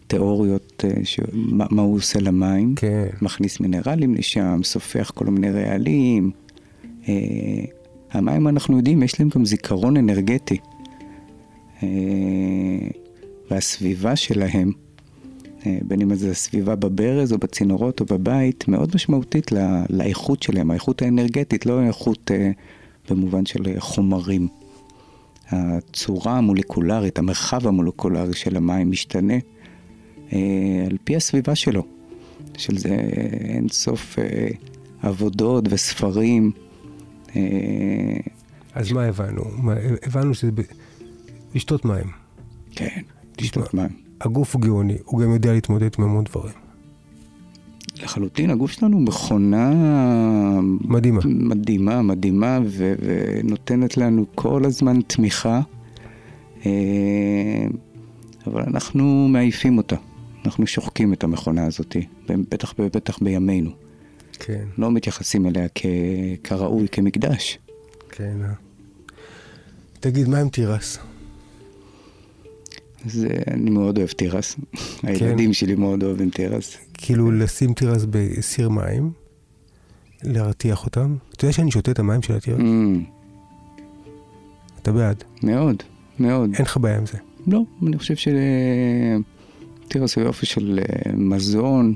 תיאוריות 0.07 0.83
uh, 0.87 1.05
ש... 1.05 1.19
מה, 1.33 1.65
מה 1.71 1.81
הוא 1.81 1.95
עושה 1.95 2.19
למים. 2.19 2.75
כן. 2.75 3.07
מכניס 3.21 3.59
מינרלים 3.59 4.15
לשם, 4.15 4.59
סופח 4.63 5.11
כל 5.15 5.25
מיני 5.25 5.51
רעלים. 5.51 6.31
Uh, 7.03 7.07
המים, 8.11 8.47
אנחנו 8.47 8.77
יודעים, 8.77 9.03
יש 9.03 9.19
להם 9.19 9.29
גם 9.35 9.45
זיכרון 9.45 9.97
אנרגטי. 9.97 10.57
אה, 11.85 12.87
והסביבה 13.51 14.15
שלהם, 14.15 14.71
אה, 15.65 15.77
בין 15.81 16.01
אם 16.01 16.15
זה 16.15 16.31
הסביבה 16.31 16.75
בברז 16.75 17.33
או 17.33 17.37
בצינורות 17.37 18.01
או 18.01 18.05
בבית, 18.05 18.67
מאוד 18.67 18.91
משמעותית 18.95 19.51
לאיכות 19.89 20.43
שלהם, 20.43 20.71
האיכות 20.71 21.01
האנרגטית, 21.01 21.65
לא 21.65 21.79
האיכות 21.79 22.31
אה, 22.31 22.51
במובן 23.09 23.45
של 23.45 23.79
חומרים. 23.79 24.47
הצורה 25.49 26.37
המולקולרית, 26.37 27.19
המרחב 27.19 27.67
המולקולרי 27.67 28.33
של 28.33 28.57
המים 28.57 28.91
משתנה 28.91 29.33
על 30.31 30.97
פי 31.03 31.15
הסביבה 31.15 31.55
שלו. 31.55 31.85
של 32.57 32.77
זה 32.77 32.89
אין 33.29 33.67
סוף 33.69 34.19
עבודות 35.01 35.65
וספרים. 35.69 36.51
אז 38.73 38.91
מה 38.91 39.03
הבנו? 39.03 39.43
הבנו 40.03 40.33
שזה... 40.33 40.51
לשתות 41.55 41.85
מים. 41.85 42.07
כן, 42.71 43.01
לשתות 43.41 43.73
מים. 43.73 43.89
הגוף 44.21 44.55
הוא 44.55 44.61
גאוני, 44.61 44.97
הוא 45.05 45.21
גם 45.21 45.33
יודע 45.33 45.53
להתמודד 45.53 45.89
עם 45.97 46.03
המון 46.03 46.23
דברים. 46.23 46.53
לחלוטין, 48.03 48.49
הגוף 48.49 48.71
שלנו 48.71 48.99
מכונה... 48.99 49.71
מדהימה. 50.81 51.19
מדהימה, 51.25 52.01
מדהימה, 52.01 52.59
ו- 52.65 52.93
ונותנת 53.01 53.97
לנו 53.97 54.25
כל 54.35 54.65
הזמן 54.65 55.01
תמיכה, 55.01 55.61
אה, 56.65 56.71
אבל 58.47 58.61
אנחנו 58.67 59.27
מעייפים 59.29 59.77
אותה. 59.77 59.95
אנחנו 60.45 60.67
שוחקים 60.67 61.13
את 61.13 61.23
המכונה 61.23 61.65
הזאת, 61.65 61.95
בטח, 62.29 62.73
בטח 62.77 63.19
בימינו. 63.21 63.71
כן. 64.39 64.63
לא 64.77 64.91
מתייחסים 64.91 65.45
אליה 65.47 65.67
כ- 65.75 65.85
כראוי, 66.43 66.87
כמקדש. 66.91 67.59
כן. 68.11 68.37
אה. 68.43 68.53
תגיד, 69.99 70.27
מה 70.27 70.39
עם 70.39 70.49
תירס? 70.49 70.97
אז 73.05 73.27
אני 73.51 73.69
מאוד 73.69 73.97
אוהב 73.97 74.09
תירס. 74.09 74.55
כן. 74.75 75.07
הילדים 75.07 75.53
שלי 75.53 75.75
מאוד 75.75 76.03
אוהבים 76.03 76.29
תירס. 76.29 76.77
כאילו 76.93 77.31
לשים 77.31 77.73
תירס 77.73 78.05
בסיר 78.09 78.69
מים, 78.69 79.11
להרתיח 80.23 80.85
אותם. 80.85 81.15
אתה 81.33 81.45
יודע 81.45 81.53
שאני 81.53 81.71
שותה 81.71 81.91
את 81.91 81.99
המים 81.99 82.21
של 82.21 82.35
התירס? 82.35 82.59
Mm. 82.59 82.63
אתה 84.81 84.91
בעד? 84.91 85.23
מאוד, 85.43 85.83
מאוד. 86.19 86.53
אין 86.53 86.61
לך 86.61 86.77
בעיה 86.77 86.97
עם 86.97 87.05
זה? 87.05 87.17
לא, 87.47 87.61
אני 87.87 87.97
חושב 87.97 88.15
שתירס 89.85 90.15
הוא 90.15 90.23
יופי 90.23 90.45
של 90.45 90.79
אה, 90.79 91.11
מזון. 91.13 91.95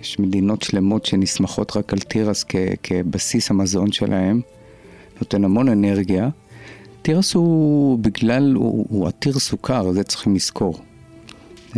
יש 0.00 0.18
מדינות 0.18 0.62
שלמות 0.62 1.06
שנסמכות 1.06 1.76
רק 1.76 1.92
על 1.92 1.98
תירס 1.98 2.44
כבסיס 2.82 3.50
המזון 3.50 3.92
שלהם. 3.92 4.40
נותן 5.20 5.44
המון 5.44 5.68
אנרגיה. 5.68 6.28
התירס 7.04 7.34
הוא 7.34 7.98
בגלל, 7.98 8.52
הוא, 8.54 8.86
הוא 8.88 9.08
עתיר 9.08 9.38
סוכר, 9.38 9.92
זה 9.92 10.04
צריכים 10.04 10.34
לזכור. 10.34 10.78
Uh, 11.70 11.76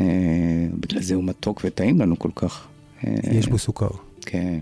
בגלל 0.81 1.03
זה 1.03 1.15
הוא 1.15 1.25
מתוק 1.25 1.61
וטעים 1.65 2.01
לנו 2.01 2.19
כל 2.19 2.29
כך. 2.37 2.67
Uh, 3.01 3.07
יש 3.33 3.47
בו 3.47 3.59
סוכר. 3.59 3.89
כן. 4.21 4.59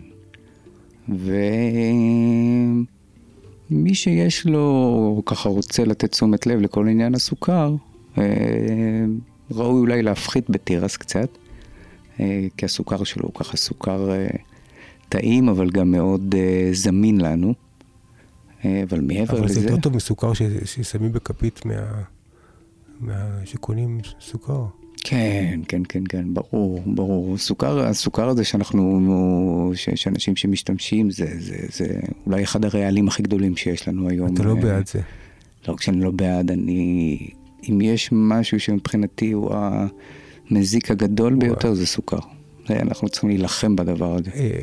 ומי 1.08 2.84
שיש 3.94 4.46
לו, 4.46 5.22
ככה 5.26 5.48
רוצה 5.48 5.84
לתת 5.84 6.10
תשומת 6.10 6.46
לב 6.46 6.60
לכל 6.60 6.88
עניין 6.88 7.14
הסוכר, 7.14 7.74
uh, 8.14 8.18
ראוי 9.50 9.80
אולי 9.80 10.02
להפחית 10.02 10.50
בתירס 10.50 10.96
קצת, 10.96 11.28
uh, 12.16 12.20
כי 12.56 12.64
הסוכר 12.64 13.04
שלו 13.04 13.24
הוא 13.24 13.34
ככה 13.34 13.56
סוכר 13.56 14.10
uh, 14.10 14.36
טעים, 15.08 15.48
אבל 15.48 15.70
גם 15.70 15.90
מאוד 15.90 16.34
uh, 16.34 16.74
זמין 16.74 17.20
לנו. 17.20 17.63
אה, 18.64 18.82
אבל 18.88 19.00
מעבר 19.00 19.38
אבל 19.38 19.44
לזה... 19.44 19.60
אבל 19.60 19.62
זה 19.62 19.70
יותר 19.70 19.80
טוב 19.80 19.96
מסוכר 19.96 20.32
ששמים 20.64 21.12
בכפית 21.12 21.66
מה... 21.66 22.02
מה... 23.00 23.40
שקונים 23.44 24.00
סוכר. 24.20 24.64
כן, 25.06 25.60
כן, 25.68 25.82
כן, 25.88 26.02
כן, 26.08 26.34
ברור, 26.34 26.82
ברור. 26.86 27.38
סוכר, 27.38 27.86
הסוכר 27.86 28.28
הזה 28.28 28.44
שאנחנו, 28.44 29.72
ש, 29.74 29.88
שאנשים 29.94 30.36
שמשתמשים, 30.36 31.10
זה, 31.10 31.26
זה, 31.38 31.56
זה 31.72 32.00
אולי 32.26 32.42
אחד 32.42 32.64
הרעלים 32.64 33.08
הכי 33.08 33.22
גדולים 33.22 33.56
שיש 33.56 33.88
לנו 33.88 34.08
היום. 34.08 34.34
אתה 34.34 34.42
לא 34.42 34.54
בעד 34.54 34.86
זה. 34.86 35.00
לא, 35.68 35.74
כשאני 35.76 36.00
לא 36.00 36.10
בעד, 36.10 36.50
אני... 36.50 37.18
אם 37.70 37.80
יש 37.80 38.08
משהו 38.12 38.60
שמבחינתי 38.60 39.32
הוא 39.32 39.54
המזיק 40.50 40.90
הגדול 40.90 41.34
ביותר, 41.34 41.74
זה 41.74 41.86
סוכר. 41.86 42.18
אנחנו 42.70 43.08
צריכים 43.08 43.30
להילחם 43.30 43.76
בדבר 43.76 44.14
הזה. 44.14 44.30
אה, 44.34 44.60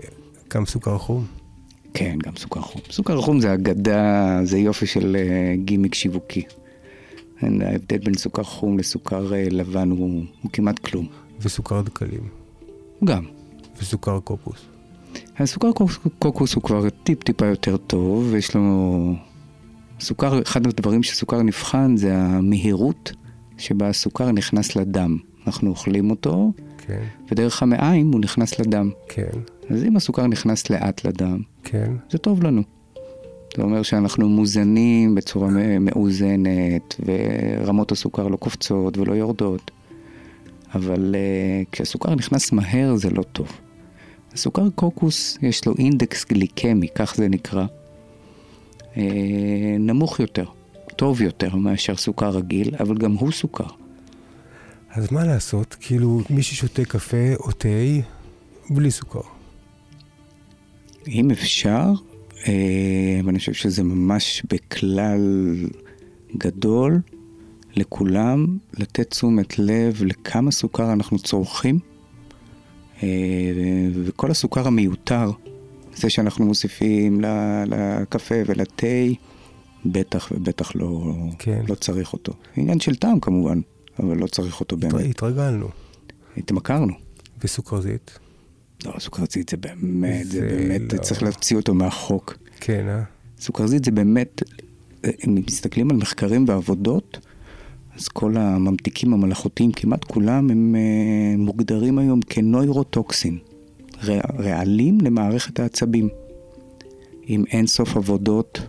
גם 0.53 0.65
סוכר 0.65 0.97
חום? 0.97 1.25
כן, 1.93 2.17
גם 2.23 2.35
סוכר 2.35 2.61
חום. 2.61 2.81
סוכר 2.91 3.21
חום 3.21 3.39
זה 3.39 3.53
אגדה, 3.53 4.39
זה 4.43 4.57
יופי 4.57 4.85
של 4.85 5.15
uh, 5.15 5.65
גימיק 5.65 5.95
שיווקי. 5.95 6.43
ההבדל 7.41 7.97
בין 7.97 8.13
סוכר 8.13 8.43
חום 8.43 8.77
לסוכר 8.77 9.31
uh, 9.31 9.53
לבן 9.53 9.89
הוא, 9.89 10.23
הוא 10.41 10.51
כמעט 10.51 10.79
כלום. 10.79 11.07
וסוכר 11.41 11.81
דקלים. 11.81 12.27
גם. 13.03 13.23
וסוכר 13.81 14.19
קוקוס. 14.19 14.59
הסוכר 15.37 15.69
קוקוס 16.19 16.53
הוא 16.53 16.63
כבר 16.63 16.89
טיפ-טיפה 16.89 17.45
יותר 17.45 17.77
טוב, 17.77 18.27
ויש 18.31 18.55
לו... 18.55 19.15
סוכר, 19.99 20.41
אחד 20.41 20.67
הדברים 20.67 21.03
שסוכר 21.03 21.41
נבחן 21.41 21.97
זה 21.97 22.17
המהירות 22.17 23.11
שבה 23.57 23.89
הסוכר 23.89 24.31
נכנס 24.31 24.75
לדם. 24.75 25.17
אנחנו 25.47 25.69
אוכלים 25.69 26.09
אותו, 26.09 26.51
כן. 26.87 27.03
ודרך 27.31 27.63
המעיים 27.63 28.11
הוא 28.11 28.21
נכנס 28.21 28.59
לדם. 28.59 28.89
כן. 29.07 29.29
אז 29.69 29.83
אם 29.83 29.95
הסוכר 29.95 30.27
נכנס 30.27 30.69
לאט 30.69 31.05
לדם, 31.05 31.41
כן. 31.63 31.93
זה 32.09 32.17
טוב 32.17 32.43
לנו. 32.43 32.61
זה 33.57 33.63
אומר 33.63 33.83
שאנחנו 33.83 34.29
מוזנים 34.29 35.15
בצורה 35.15 35.49
מאוזנת, 35.79 36.95
ורמות 37.05 37.91
הסוכר 37.91 38.27
לא 38.27 38.37
קופצות 38.37 38.97
ולא 38.97 39.13
יורדות. 39.13 39.71
אבל 40.75 41.15
uh, 41.15 41.69
כשהסוכר 41.71 42.15
נכנס 42.15 42.51
מהר 42.51 42.95
זה 42.95 43.09
לא 43.09 43.23
טוב. 43.23 43.51
הסוכר 44.33 44.69
קוקוס 44.69 45.37
יש 45.41 45.67
לו 45.67 45.73
אינדקס 45.77 46.25
גליקמי, 46.25 46.87
כך 46.95 47.15
זה 47.15 47.29
נקרא, 47.29 47.65
uh, 48.93 48.97
נמוך 49.79 50.19
יותר, 50.19 50.45
טוב 50.95 51.21
יותר 51.21 51.55
מאשר 51.55 51.95
סוכר 51.95 52.29
רגיל, 52.29 52.75
אבל 52.79 52.97
גם 52.97 53.13
הוא 53.13 53.31
סוכר. 53.31 53.80
אז 54.93 55.11
מה 55.11 55.25
לעשות? 55.25 55.75
כאילו, 55.79 56.21
מי 56.29 56.43
ששותה 56.43 56.85
קפה 56.85 57.35
או 57.39 57.51
תה, 57.51 57.67
בלי 58.69 58.91
סוכר. 58.91 59.21
אם 61.07 61.31
אפשר, 61.31 61.91
אה, 62.47 63.19
ואני 63.25 63.39
חושב 63.39 63.53
שזה 63.53 63.83
ממש 63.83 64.43
בכלל 64.49 65.21
גדול 66.37 67.01
לכולם, 67.75 68.57
לתת 68.77 69.09
תשומת 69.09 69.59
לב 69.59 70.03
לכמה 70.03 70.51
סוכר 70.51 70.93
אנחנו 70.93 71.19
צורכים, 71.19 71.79
אה, 73.03 73.09
וכל 74.05 74.31
הסוכר 74.31 74.67
המיותר 74.67 75.31
זה 75.95 76.09
שאנחנו 76.09 76.45
מוסיפים 76.45 77.21
לקפה 77.65 78.35
ולתה, 78.45 78.87
בטח 79.85 80.31
ובטח 80.31 80.75
לא, 80.75 81.13
כן. 81.39 81.61
לא 81.69 81.75
צריך 81.75 82.13
אותו. 82.13 82.33
עניין 82.57 82.79
של 82.79 82.95
טעם 82.95 83.19
כמובן, 83.19 83.61
אבל 84.01 84.17
לא 84.17 84.27
צריך 84.27 84.59
אותו 84.59 84.77
באמת. 84.77 85.05
התרגלנו. 85.09 85.67
התמכרנו. 86.37 86.93
וסוכרזית? 87.43 88.19
לא, 88.85 88.93
סוכרזית 88.99 89.49
זה 89.49 89.57
באמת, 89.57 90.25
זה, 90.25 90.31
זה 90.31 90.47
באמת, 90.47 90.93
לא. 90.93 90.97
צריך 90.99 91.23
להוציא 91.23 91.57
אותו 91.57 91.73
מהחוק. 91.73 92.37
כן, 92.59 92.85
אה? 92.89 93.03
סוכרזית 93.39 93.85
זה 93.85 93.91
באמת, 93.91 94.41
אם 95.05 95.35
מסתכלים 95.47 95.91
על 95.91 95.97
מחקרים 95.97 96.45
ועבודות, 96.47 97.19
אז 97.97 98.07
כל 98.07 98.37
הממתיקים 98.37 99.13
המלאכותיים, 99.13 99.71
כמעט 99.71 100.03
כולם, 100.03 100.49
הם 100.51 100.75
אה, 100.75 101.37
מוגדרים 101.37 101.97
היום 101.97 102.19
כנוירוטוקסין, 102.21 103.37
רע- 104.03 104.19
רעלים 104.39 104.97
למערכת 105.01 105.59
העצבים. 105.59 106.09
עם 107.23 107.43
אין 107.51 107.67
סוף 107.67 107.97
עבודות 107.97 108.59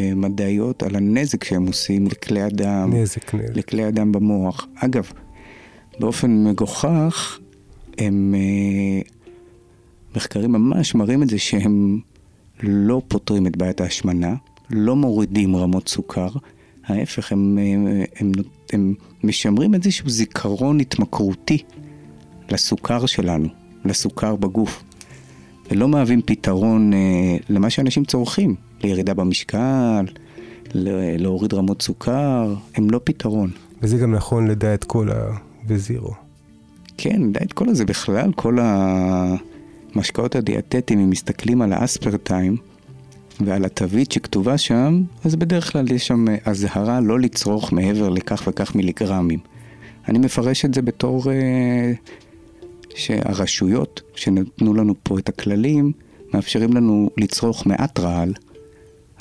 מדעיות 0.00 0.82
על 0.82 0.96
הנזק 0.96 1.44
שהם 1.44 1.66
עושים 1.66 2.06
לכלי 2.06 2.42
הדם, 2.42 2.90
נזק, 2.92 3.34
נזק. 3.34 3.56
לכלי 3.56 3.84
הדם 3.84 4.12
במוח. 4.12 4.66
אגב, 4.76 5.12
באופן 6.00 6.44
מגוחך, 6.44 7.38
הם... 7.98 8.34
אה, 8.34 9.16
מחקרים 10.16 10.52
ממש 10.52 10.94
מראים 10.94 11.22
את 11.22 11.30
זה 11.30 11.38
שהם 11.38 12.00
לא 12.62 13.02
פותרים 13.08 13.46
את 13.46 13.56
בעיית 13.56 13.80
ההשמנה, 13.80 14.34
לא 14.70 14.96
מורידים 14.96 15.56
רמות 15.56 15.88
סוכר, 15.88 16.28
ההפך, 16.86 17.32
הם, 17.32 17.58
הם, 17.58 17.86
הם, 18.16 18.32
הם 18.72 18.94
משמרים 19.24 19.74
איזשהו 19.74 20.10
זיכרון 20.10 20.80
התמכרותי 20.80 21.58
לסוכר 22.50 23.06
שלנו, 23.06 23.48
לסוכר 23.84 24.36
בגוף, 24.36 24.82
ולא 25.70 25.88
מהווים 25.88 26.22
פתרון 26.24 26.92
אה, 26.92 27.36
למה 27.48 27.70
שאנשים 27.70 28.04
צורכים, 28.04 28.54
לירידה 28.82 29.14
במשקל, 29.14 30.06
להוריד 31.18 31.54
רמות 31.54 31.82
סוכר, 31.82 32.54
הם 32.74 32.90
לא 32.90 33.00
פתרון. 33.04 33.50
וזה 33.82 33.96
גם 33.96 34.14
נכון 34.14 34.46
לדיאט 34.46 34.84
קולה 34.84 35.36
וזירו. 35.66 36.12
כן, 36.98 37.32
דיאט 37.32 37.52
קולה 37.52 37.74
זה 37.74 37.84
בכלל, 37.84 38.32
כל 38.32 38.58
המשקאות 38.60 40.36
הדיאטטיים, 40.36 41.00
אם 41.00 41.10
מסתכלים 41.10 41.62
על 41.62 41.72
האספרטיים 41.72 42.56
ועל 43.40 43.64
התווית 43.64 44.12
שכתובה 44.12 44.58
שם, 44.58 45.02
אז 45.24 45.36
בדרך 45.36 45.72
כלל 45.72 45.92
יש 45.92 46.06
שם 46.06 46.28
אה, 46.28 46.36
אזהרה 46.44 47.00
לא 47.00 47.20
לצרוך 47.20 47.72
מעבר 47.72 48.08
לכך 48.08 48.42
וכך 48.46 48.74
מיליגרמים. 48.74 49.38
אני 50.08 50.18
מפרש 50.18 50.64
את 50.64 50.74
זה 50.74 50.82
בתור 50.82 51.32
אה, 51.32 51.92
שהרשויות 52.94 54.00
שנתנו 54.14 54.74
לנו 54.74 54.94
פה 55.02 55.18
את 55.18 55.28
הכללים, 55.28 55.92
מאפשרים 56.34 56.72
לנו 56.72 57.10
לצרוך 57.16 57.66
מעט 57.66 58.00
רעל, 58.00 58.32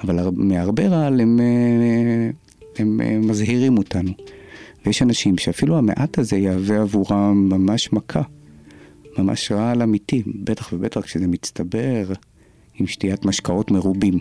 אבל 0.04 0.20
הר- 0.20 0.32
מהרבה 0.36 0.88
רעל 0.88 1.22
הם, 1.22 1.40
אה, 1.40 2.30
הם 2.78 3.02
אה, 3.02 3.18
מזהירים 3.20 3.78
אותנו. 3.78 4.12
ויש 4.86 5.02
אנשים 5.02 5.38
שאפילו 5.38 5.78
המעט 5.78 6.20
הזה 6.20 6.38
יהווה 6.38 6.82
עבורם 6.82 7.50
ממש 7.50 7.94
מכה, 7.94 8.22
ממש 9.18 9.52
רעל 9.52 9.82
אמיתי, 9.82 10.24
בטח 10.44 10.74
ובטח 10.74 11.02
כשזה 11.02 11.28
מצטבר 11.28 12.14
עם 12.80 12.88
שתיית 12.88 13.26
משקאות 13.26 13.72
מרובים. 13.72 14.20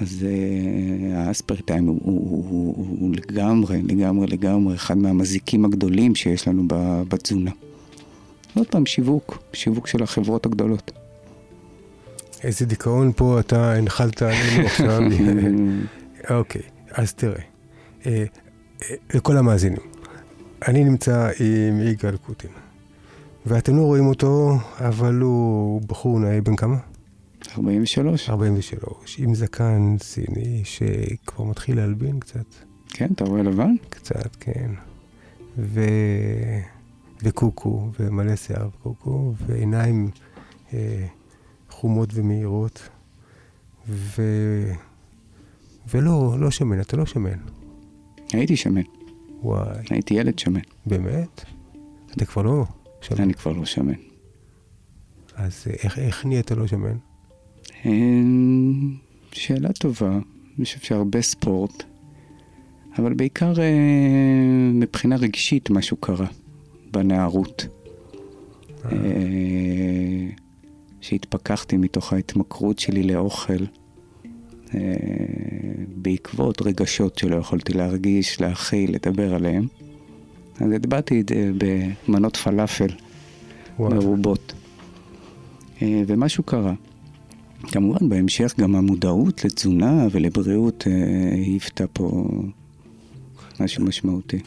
אז 0.00 0.26
uh, 0.26 1.14
האספרטיים 1.16 1.86
הוא, 1.86 2.00
הוא, 2.02 2.44
הוא, 2.48 2.74
הוא, 2.76 2.96
הוא 3.00 3.14
לגמרי, 3.16 3.82
לגמרי, 3.82 4.26
לגמרי 4.26 4.74
אחד 4.74 4.98
מהמזיקים 4.98 5.64
הגדולים 5.64 6.14
שיש 6.14 6.48
לנו 6.48 6.64
בתזונה. 7.08 7.50
עוד 8.54 8.66
פעם, 8.66 8.86
שיווק, 8.86 9.38
שיווק 9.52 9.86
של 9.86 10.02
החברות 10.02 10.46
הגדולות. 10.46 10.90
איזה 12.42 12.66
דיכאון 12.66 13.12
פה 13.16 13.40
אתה 13.40 13.72
הנחלת 13.72 14.22
עלינו 14.22 14.66
עכשיו. 14.66 15.00
אוקיי, 16.30 16.62
אז 16.90 17.14
תראה, 17.14 17.40
אה, 18.06 18.24
אה, 18.82 18.94
לכל 19.14 19.36
המאזינים, 19.36 19.80
אני 20.68 20.84
נמצא 20.84 21.30
עם 21.40 21.80
יגאל 21.80 22.16
קוטין, 22.16 22.50
ואתם 23.46 23.76
לא 23.76 23.82
רואים 23.82 24.06
אותו, 24.06 24.58
אבל 24.78 25.14
הוא 25.14 25.82
בחור 25.82 26.20
נאה 26.20 26.40
בן 26.40 26.56
כמה? 26.56 26.76
43, 27.58 28.30
43, 28.30 29.18
עם 29.18 29.34
זקן 29.34 29.96
סיני 30.00 30.62
שכבר 30.64 31.44
מתחיל 31.44 31.76
להלבין 31.76 32.20
קצת, 32.20 32.46
כן, 32.88 33.08
אתה 33.14 33.24
רואה 33.24 33.42
לבן? 33.42 33.74
קצת, 33.88 34.36
כן. 34.40 34.70
ו... 35.58 35.80
וקוקו, 37.22 37.90
ומלא 38.00 38.36
שיער 38.36 38.68
וקוקו, 38.68 39.34
ועיניים 39.46 40.10
אה, 40.74 41.06
חומות 41.76 42.10
ומהירות, 42.14 42.88
ו... 43.88 44.22
ולא, 45.94 46.36
לא 46.38 46.50
שמן, 46.50 46.80
אתה 46.80 46.96
לא 46.96 47.06
שמן. 47.06 47.38
הייתי 48.32 48.56
שמן, 48.56 48.82
וואי, 49.42 49.78
הייתי 49.90 50.14
ילד 50.14 50.38
שמן. 50.38 50.60
באמת? 50.86 51.44
אתה 52.12 52.24
כבר 52.24 52.42
לא 52.42 52.64
שמן. 53.00 53.22
אני 53.22 53.34
כבר 53.34 53.52
לא 53.52 53.64
שמן. 53.64 53.94
אז 55.34 55.64
אה, 55.66 55.74
איך, 55.82 55.98
איך 55.98 56.26
נהיית 56.26 56.50
לא 56.50 56.66
שמן? 56.66 56.96
אמ, 57.84 58.94
שאלה 59.32 59.72
טובה, 59.72 60.18
אני 60.56 60.64
חושב 60.64 60.80
שהרבה 60.80 61.22
ספורט, 61.22 61.82
אבל 62.98 63.14
בעיקר 63.14 63.60
אה, 63.60 64.70
מבחינה 64.74 65.16
רגשית 65.16 65.70
משהו 65.70 65.96
קרה 65.96 66.26
בנערות. 66.90 67.66
אה, 68.84 68.90
שהתפכחתי 71.06 71.76
מתוך 71.76 72.12
ההתמכרות 72.12 72.78
שלי 72.78 73.02
לאוכל, 73.02 73.64
אה, 74.74 74.80
בעקבות 75.96 76.62
רגשות 76.62 77.18
שלא 77.18 77.36
יכולתי 77.36 77.72
להרגיש, 77.72 78.40
להכיל, 78.40 78.94
לדבר 78.94 79.34
עליהם. 79.34 79.66
אז 80.60 80.72
הטבעתי 80.72 81.20
את 81.20 81.28
זה 81.28 81.50
במנות 82.08 82.36
פלאפל 82.36 82.88
וואי, 83.78 83.94
מרובות. 83.94 84.52
אה, 85.82 86.02
ומשהו 86.06 86.44
קרה. 86.44 86.74
כמובן, 87.62 88.08
בהמשך 88.08 88.54
גם 88.60 88.74
המודעות 88.74 89.44
לתזונה 89.44 90.06
ולבריאות 90.10 90.84
אה, 90.86 91.34
היוותה 91.34 91.86
פה 91.86 92.28
משהו 93.60 93.84
משמעותי. 93.84 94.38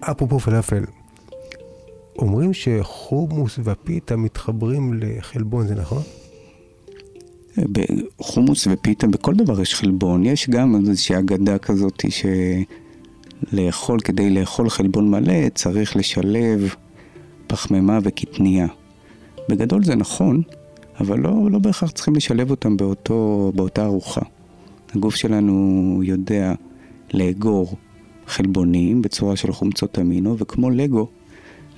אפרופו 0.00 0.38
פלאפל, 0.38 0.84
אומרים 2.18 2.54
שחומוס 2.54 3.58
והפיתה 3.64 4.16
מתחברים 4.16 4.92
לחלבון, 5.02 5.66
זה 5.66 5.74
נכון? 5.74 6.02
בחומוס 7.72 8.66
ופיתה, 8.70 9.06
בכל 9.06 9.34
דבר 9.34 9.60
יש 9.60 9.74
חלבון. 9.74 10.26
יש 10.26 10.50
גם 10.50 10.76
איזושהי 10.76 11.18
אגדה 11.18 11.58
כזאת 11.58 12.04
שלאכול, 13.52 14.00
כדי 14.00 14.30
לאכול 14.30 14.70
חלבון 14.70 15.10
מלא, 15.10 15.48
צריך 15.54 15.96
לשלב 15.96 16.74
פחמימה 17.46 17.98
וקטנייה. 18.02 18.66
בגדול 19.48 19.84
זה 19.84 19.94
נכון, 19.94 20.42
אבל 21.00 21.18
לא, 21.18 21.50
לא 21.50 21.58
בהכרח 21.58 21.90
צריכים 21.90 22.14
לשלב 22.14 22.50
אותם 22.50 22.76
באותו, 22.76 23.52
באותה 23.54 23.84
ארוחה. 23.84 24.20
הגוף 24.94 25.14
שלנו 25.14 26.00
יודע 26.04 26.54
לאגור 27.14 27.76
חלבונים 28.26 29.02
בצורה 29.02 29.36
של 29.36 29.52
חומצות 29.52 29.98
אמינו, 29.98 30.38
וכמו 30.38 30.70
לגו, 30.70 31.08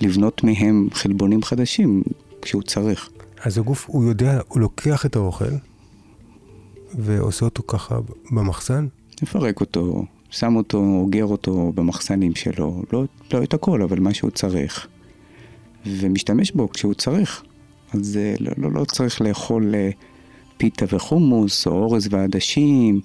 לבנות 0.01 0.45
מהם 0.45 0.89
חלבונים 0.93 1.43
חדשים 1.43 2.03
כשהוא 2.43 2.63
צריך. 2.63 3.11
אז 3.45 3.59
הגוף, 3.59 3.85
הוא 3.89 4.05
יודע, 4.05 4.41
הוא 4.49 4.61
לוקח 4.61 5.07
את 5.07 5.17
האוכל 5.17 5.55
ועושה 6.95 7.45
אותו 7.45 7.63
ככה 7.67 7.99
במחסן? 8.31 8.87
מפרק 9.23 9.61
אותו, 9.61 10.05
שם 10.31 10.57
אותו, 10.57 10.79
אוגר 10.79 11.25
אותו 11.25 11.73
במחסנים 11.75 12.35
שלו, 12.35 12.83
לא, 12.93 13.05
לא 13.33 13.43
את 13.43 13.55
הכל, 13.55 13.83
אבל 13.83 14.01
מה 14.01 14.15
שהוא 14.15 14.31
צריך. 14.31 14.89
ומשתמש 15.87 16.51
בו 16.51 16.69
כשהוא 16.69 16.95
צריך. 16.95 17.43
אז 17.95 18.17
אה, 18.17 18.35
לא, 18.41 18.53
לא, 18.57 18.73
לא 18.73 18.85
צריך 18.85 19.21
לאכול 19.21 19.75
אה, 19.75 19.91
פיתה 20.57 20.85
וחומוס, 20.89 21.67
או 21.67 21.73
אורז 21.73 22.09
ועדשים. 22.11 23.01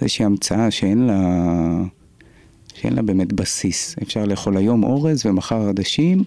איזושהי 0.00 0.24
המצאה 0.24 0.70
שאין 0.70 1.06
לה, 1.06 1.20
שאין 2.80 2.92
לה 2.92 3.02
באמת 3.02 3.32
בסיס. 3.32 3.96
אפשר 4.02 4.24
לאכול 4.24 4.56
היום 4.56 4.84
אורז 4.84 5.26
ומחר 5.26 5.68
עדשים, 5.68 6.24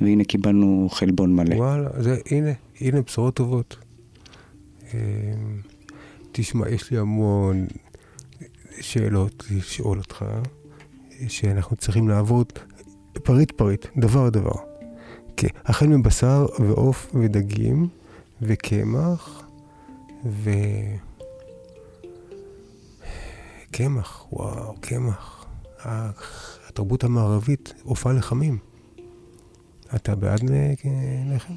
והנה 0.00 0.24
קיבלנו 0.24 0.88
חלבון 0.90 1.36
מלא. 1.36 1.54
וואלה, 1.54 1.88
זה, 1.98 2.16
הנה, 2.30 2.50
הנה 2.80 3.02
בשורות 3.02 3.34
טובות. 3.34 3.76
אה, 4.94 4.98
תשמע, 6.32 6.68
יש 6.68 6.90
לי 6.90 6.98
המון 6.98 7.66
שאלות 8.80 9.44
לשאול 9.50 9.98
אותך, 9.98 10.24
שאנחנו 11.28 11.76
צריכים 11.76 12.08
לעבור 12.08 12.44
פריט 13.12 13.52
פריט, 13.52 13.86
דבר 13.96 14.28
דבר. 14.28 14.54
כן, 15.36 15.48
החל 15.64 15.86
מבשר 15.86 16.46
ועוף 16.58 17.14
ודגים 17.14 17.88
וקמח 18.42 19.42
ו... 20.26 20.50
קמח, 23.70 24.26
וואו, 24.32 24.74
קמח. 24.80 25.43
התרבות 25.84 27.04
המערבית 27.04 27.74
עופה 27.82 28.12
לחמים. 28.12 28.58
אתה 29.94 30.14
בעד 30.14 30.50
ל- 30.50 30.72
לחם? 31.34 31.54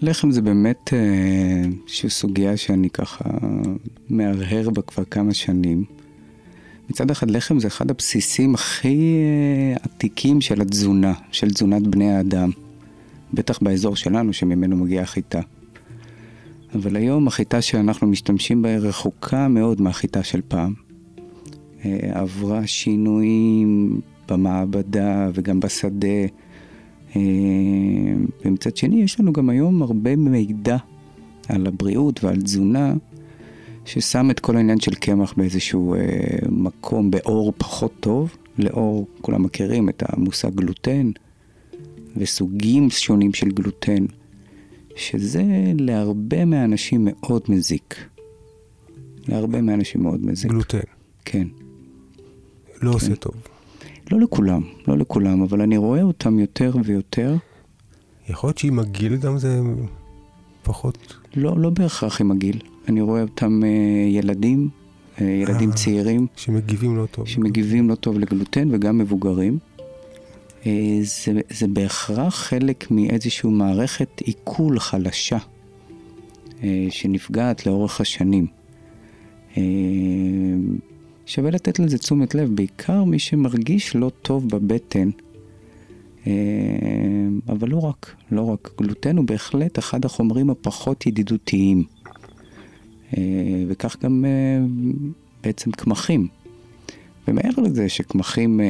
לחם 0.00 0.30
זה 0.30 0.42
באמת 0.42 0.90
איזושהי 1.84 2.10
סוגיה 2.10 2.56
שאני 2.56 2.90
ככה 2.90 3.24
מהרהר 4.08 4.70
בה 4.70 4.82
כבר 4.82 5.04
כמה 5.04 5.34
שנים. 5.34 5.84
מצד 6.90 7.10
אחד 7.10 7.30
לחם 7.30 7.60
זה 7.60 7.66
אחד 7.66 7.90
הבסיסים 7.90 8.54
הכי 8.54 9.22
עתיקים 9.82 10.40
של 10.40 10.60
התזונה, 10.60 11.12
של 11.32 11.50
תזונת 11.50 11.86
בני 11.86 12.12
האדם. 12.12 12.50
בטח 13.34 13.58
באזור 13.62 13.96
שלנו 13.96 14.32
שממנו 14.32 14.76
מגיעה 14.76 15.02
החיטה. 15.02 15.40
אבל 16.74 16.96
היום 16.96 17.28
החיטה 17.28 17.62
שאנחנו 17.62 18.06
משתמשים 18.06 18.62
בה 18.62 18.76
רחוקה 18.76 19.48
מאוד 19.48 19.80
מהחיטה 19.80 20.22
של 20.22 20.40
פעם. 20.48 20.87
אה, 21.84 21.98
עברה 22.12 22.66
שינויים 22.66 24.00
במעבדה 24.28 25.30
וגם 25.34 25.60
בשדה. 25.60 26.26
אה, 27.16 27.20
ומצד 28.44 28.76
שני, 28.76 29.02
יש 29.02 29.20
לנו 29.20 29.32
גם 29.32 29.50
היום 29.50 29.82
הרבה 29.82 30.16
מידע 30.16 30.76
על 31.48 31.66
הבריאות 31.66 32.24
ועל 32.24 32.36
תזונה, 32.36 32.94
ששם 33.84 34.30
את 34.30 34.40
כל 34.40 34.56
העניין 34.56 34.80
של 34.80 34.94
קמח 34.94 35.34
באיזשהו 35.36 35.94
אה, 35.94 36.00
מקום, 36.50 37.10
באור 37.10 37.52
פחות 37.58 37.92
טוב, 38.00 38.36
לאור, 38.58 39.06
כולם 39.20 39.42
מכירים 39.42 39.88
את 39.88 40.02
המושג 40.06 40.54
גלוטן, 40.54 41.10
וסוגים 42.16 42.90
שונים 42.90 43.34
של 43.34 43.48
גלוטן. 43.48 44.04
שזה 44.98 45.42
להרבה 45.78 46.44
מהאנשים 46.44 47.08
מאוד 47.10 47.42
מזיק. 47.48 47.94
להרבה 49.28 49.60
מהאנשים 49.60 50.02
מאוד 50.02 50.26
מזיק. 50.26 50.50
גלוטן. 50.50 50.78
כן. 51.24 51.46
לא 52.82 52.90
כן. 52.90 52.94
עושה 52.94 53.16
טוב. 53.16 53.34
לא 54.10 54.20
לכולם, 54.20 54.62
לא 54.88 54.98
לכולם, 54.98 55.42
אבל 55.42 55.60
אני 55.60 55.76
רואה 55.76 56.02
אותם 56.02 56.38
יותר 56.38 56.72
ויותר. 56.84 57.36
יכול 58.28 58.48
להיות 58.48 58.58
שעם 58.58 58.78
הגיל 58.78 59.16
גם 59.16 59.38
זה 59.38 59.60
פחות... 60.62 61.14
לא, 61.36 61.58
לא 61.58 61.70
בהכרח 61.70 62.20
עם 62.20 62.30
הגיל. 62.30 62.60
אני 62.88 63.00
רואה 63.00 63.22
אותם 63.22 63.60
אה, 63.64 63.68
ילדים, 64.08 64.68
אה, 65.20 65.26
ילדים 65.26 65.70
아, 65.70 65.72
אה, 65.72 65.76
צעירים. 65.76 66.26
שמגיבים 66.36 66.96
לא 66.96 67.06
טוב. 67.06 67.26
שמגיבים 67.26 67.88
לא 67.88 67.94
טוב 67.94 68.18
לגלוטן 68.18 68.68
וגם 68.72 68.98
מבוגרים. 68.98 69.58
אה, 70.66 70.98
זה, 71.02 71.40
זה 71.50 71.66
בהכרח 71.68 72.34
חלק 72.34 72.90
מאיזושהי 72.90 73.50
מערכת 73.50 74.20
עיכול 74.24 74.78
חלשה 74.80 75.38
אה, 76.62 76.86
שנפגעת 76.90 77.66
לאורך 77.66 78.00
השנים. 78.00 78.46
אה, 79.56 79.62
שווה 81.28 81.50
לתת 81.50 81.78
לזה 81.78 81.98
תשומת 81.98 82.34
לב, 82.34 82.56
בעיקר 82.56 83.04
מי 83.04 83.18
שמרגיש 83.18 83.96
לא 83.96 84.10
טוב 84.22 84.48
בבטן. 84.48 85.10
אבל 87.48 87.68
לא 87.68 87.78
רק, 87.78 88.14
לא 88.30 88.42
רק. 88.42 88.70
גלוטן 88.80 89.16
הוא 89.16 89.26
בהחלט 89.26 89.78
אחד 89.78 90.04
החומרים 90.04 90.50
הפחות 90.50 91.06
ידידותיים. 91.06 91.84
וכך 93.68 93.96
גם 94.02 94.24
בעצם 95.42 95.70
קמחים. 95.70 96.28
ומעבר 97.28 97.62
לזה 97.62 97.88
שקמחים 97.88 98.60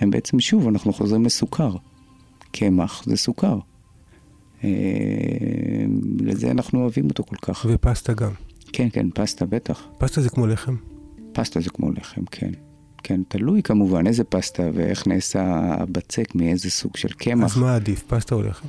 הם 0.00 0.10
בעצם, 0.10 0.40
שוב, 0.40 0.68
אנחנו 0.68 0.92
חוזרים 0.92 1.24
לסוכר. 1.24 1.76
קמח 2.52 3.02
זה 3.06 3.16
סוכר. 3.16 3.58
אה, 4.64 4.70
לזה 6.20 6.50
אנחנו 6.50 6.80
אוהבים 6.80 7.04
אותו 7.08 7.24
כל 7.24 7.36
כך. 7.36 7.66
ופסטה 7.70 8.12
גם. 8.12 8.30
כן, 8.72 8.88
כן, 8.92 9.06
פסטה 9.14 9.46
בטח. 9.46 9.86
פסטה 9.98 10.20
זה 10.20 10.30
כמו 10.30 10.46
לחם? 10.46 10.74
פסטה 11.34 11.60
זה 11.60 11.70
כמו 11.70 11.90
לחם, 11.92 12.24
כן. 12.30 12.50
כן, 13.02 13.20
תלוי 13.28 13.62
כמובן 13.62 14.06
איזה 14.06 14.24
פסטה 14.24 14.62
ואיך 14.74 15.06
נעשה 15.06 15.42
הבצק, 15.78 16.34
מאיזה 16.34 16.70
סוג 16.70 16.96
של 16.96 17.08
קמח. 17.08 17.56
אז 17.56 17.62
מה 17.62 17.74
עדיף, 17.74 18.02
פסטה 18.02 18.34
או 18.34 18.42
לחם? 18.42 18.68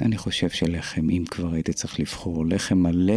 אני 0.00 0.18
חושב 0.18 0.48
שלחם, 0.48 1.10
אם 1.10 1.24
כבר 1.30 1.54
הייתי 1.54 1.72
צריך 1.72 2.00
לבחור, 2.00 2.46
לחם 2.46 2.78
מלא 2.78 3.14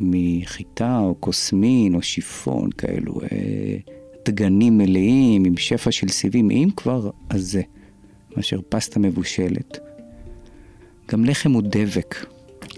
מחיטה 0.00 0.98
או 0.98 1.14
קוסמין 1.14 1.94
או 1.94 2.02
שיפון 2.02 2.70
כאלו. 2.72 3.20
אה, 3.22 3.76
דגנים 4.24 4.78
מלאים 4.78 5.44
עם 5.44 5.56
שפע 5.56 5.90
של 5.90 6.08
סיבים, 6.08 6.50
אם 6.50 6.68
כבר, 6.76 7.10
אז 7.30 7.50
זה, 7.50 7.62
מאשר 8.36 8.60
פסטה 8.68 9.00
מבושלת. 9.00 9.78
גם 11.10 11.24
לחם 11.24 11.52
הוא 11.52 11.62
דבק. 11.64 12.26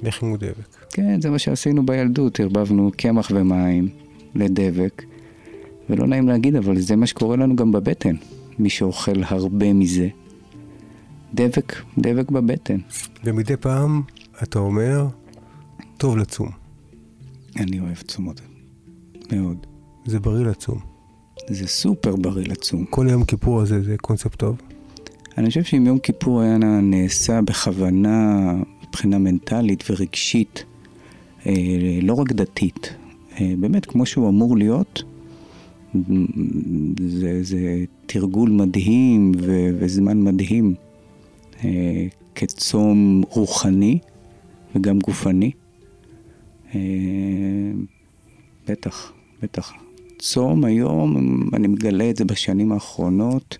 לחם 0.03 0.27
הוא 0.27 0.37
דבק. 0.37 0.80
כן, 0.91 1.21
זה 1.21 1.31
מה 1.31 1.39
שעשינו 1.39 1.87
בילדות, 1.87 2.41
ערבבנו 2.41 2.91
קמח 2.97 3.31
ומים 3.35 3.89
לדבק. 4.35 5.03
ולא 5.91 6.07
נעים 6.07 6.29
להגיד, 6.29 6.57
אבל 6.57 6.79
זה 6.79 6.97
מה 6.97 7.07
שקורה 7.07 7.37
לנו 7.37 7.57
גם 7.57 7.73
בבטן, 7.73 8.17
מי 8.59 8.71
שאוכל 8.71 9.23
הרבה 9.25 9.73
מזה. 9.73 10.09
דבק, 11.35 11.83
דבק 11.99 12.31
בבטן. 12.31 12.79
ומדי 13.25 13.57
פעם 13.57 14.03
אתה 14.43 14.59
אומר, 14.59 15.07
טוב 15.97 16.17
לצום. 16.17 16.49
אני 17.57 17.81
אוהב 17.81 17.97
צומות, 17.97 18.41
מאוד. 19.33 19.67
זה 20.07 20.21
בריא 20.21 20.47
לצום. 20.47 20.79
זה 21.49 21.67
סופר 21.67 22.17
בריא 22.17 22.47
לצום. 22.47 22.85
כל 22.85 23.07
יום 23.11 23.25
כיפור 23.25 23.61
הזה 23.61 23.83
זה 23.83 23.97
קונספט 23.97 24.39
טוב? 24.39 24.57
אני 25.39 25.49
חושב 25.49 25.63
שאם 25.63 25.87
יום 25.87 25.99
כיפור 25.99 26.41
היה 26.41 26.59
נעשה 26.83 27.43
בכוונה 27.43 28.53
מבחינה 28.89 29.19
מנטלית 29.19 29.85
ורגשית, 29.91 30.65
לא 32.03 32.15
רק 32.15 32.33
דתית, 32.33 32.95
אה, 33.41 33.53
באמת 33.59 33.87
כמו 33.87 34.07
שהוא 34.07 34.29
אמור 34.29 34.57
להיות, 34.57 35.03
זה, 37.09 37.43
זה 37.43 37.85
תרגול 38.07 38.51
מדהים 38.51 39.33
ו, 39.39 39.69
וזמן 39.79 40.21
מדהים 40.21 40.75
אה, 41.65 42.07
כצום 42.35 43.23
רוחני 43.31 43.99
וגם 44.75 44.99
גופני. 44.99 45.51
בטח, 48.69 49.13
בטח. 49.43 49.73
צום 50.19 50.65
היום, 50.65 51.17
אני 51.55 51.69
מגלה 51.69 52.11
את 52.11 52.17
זה 52.17 52.25
בשנים 52.25 52.73
האחרונות, 52.73 53.59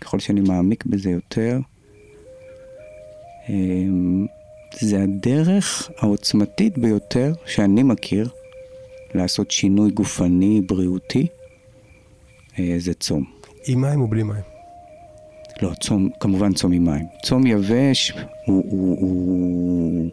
ככל 0.00 0.18
שאני 0.18 0.40
מעמיק 0.40 0.86
בזה 0.86 1.10
יותר. 1.10 1.60
זה 4.80 5.02
הדרך 5.02 5.90
העוצמתית 5.98 6.78
ביותר 6.78 7.32
שאני 7.46 7.82
מכיר 7.82 8.28
לעשות 9.14 9.50
שינוי 9.50 9.90
גופני, 9.90 10.60
בריאותי, 10.60 11.26
אה, 12.58 12.74
זה 12.78 12.94
צום. 12.94 13.24
עם 13.66 13.80
מים 13.80 14.00
או 14.00 14.08
בלי 14.08 14.22
מים? 14.22 14.42
לא, 15.62 15.70
צום, 15.80 16.08
כמובן 16.20 16.52
צום 16.52 16.72
עם 16.72 16.84
מים. 16.84 17.06
צום 17.24 17.46
יבש 17.46 18.12
הוא, 18.46 18.64
הוא, 18.68 18.98
הוא 19.00 20.10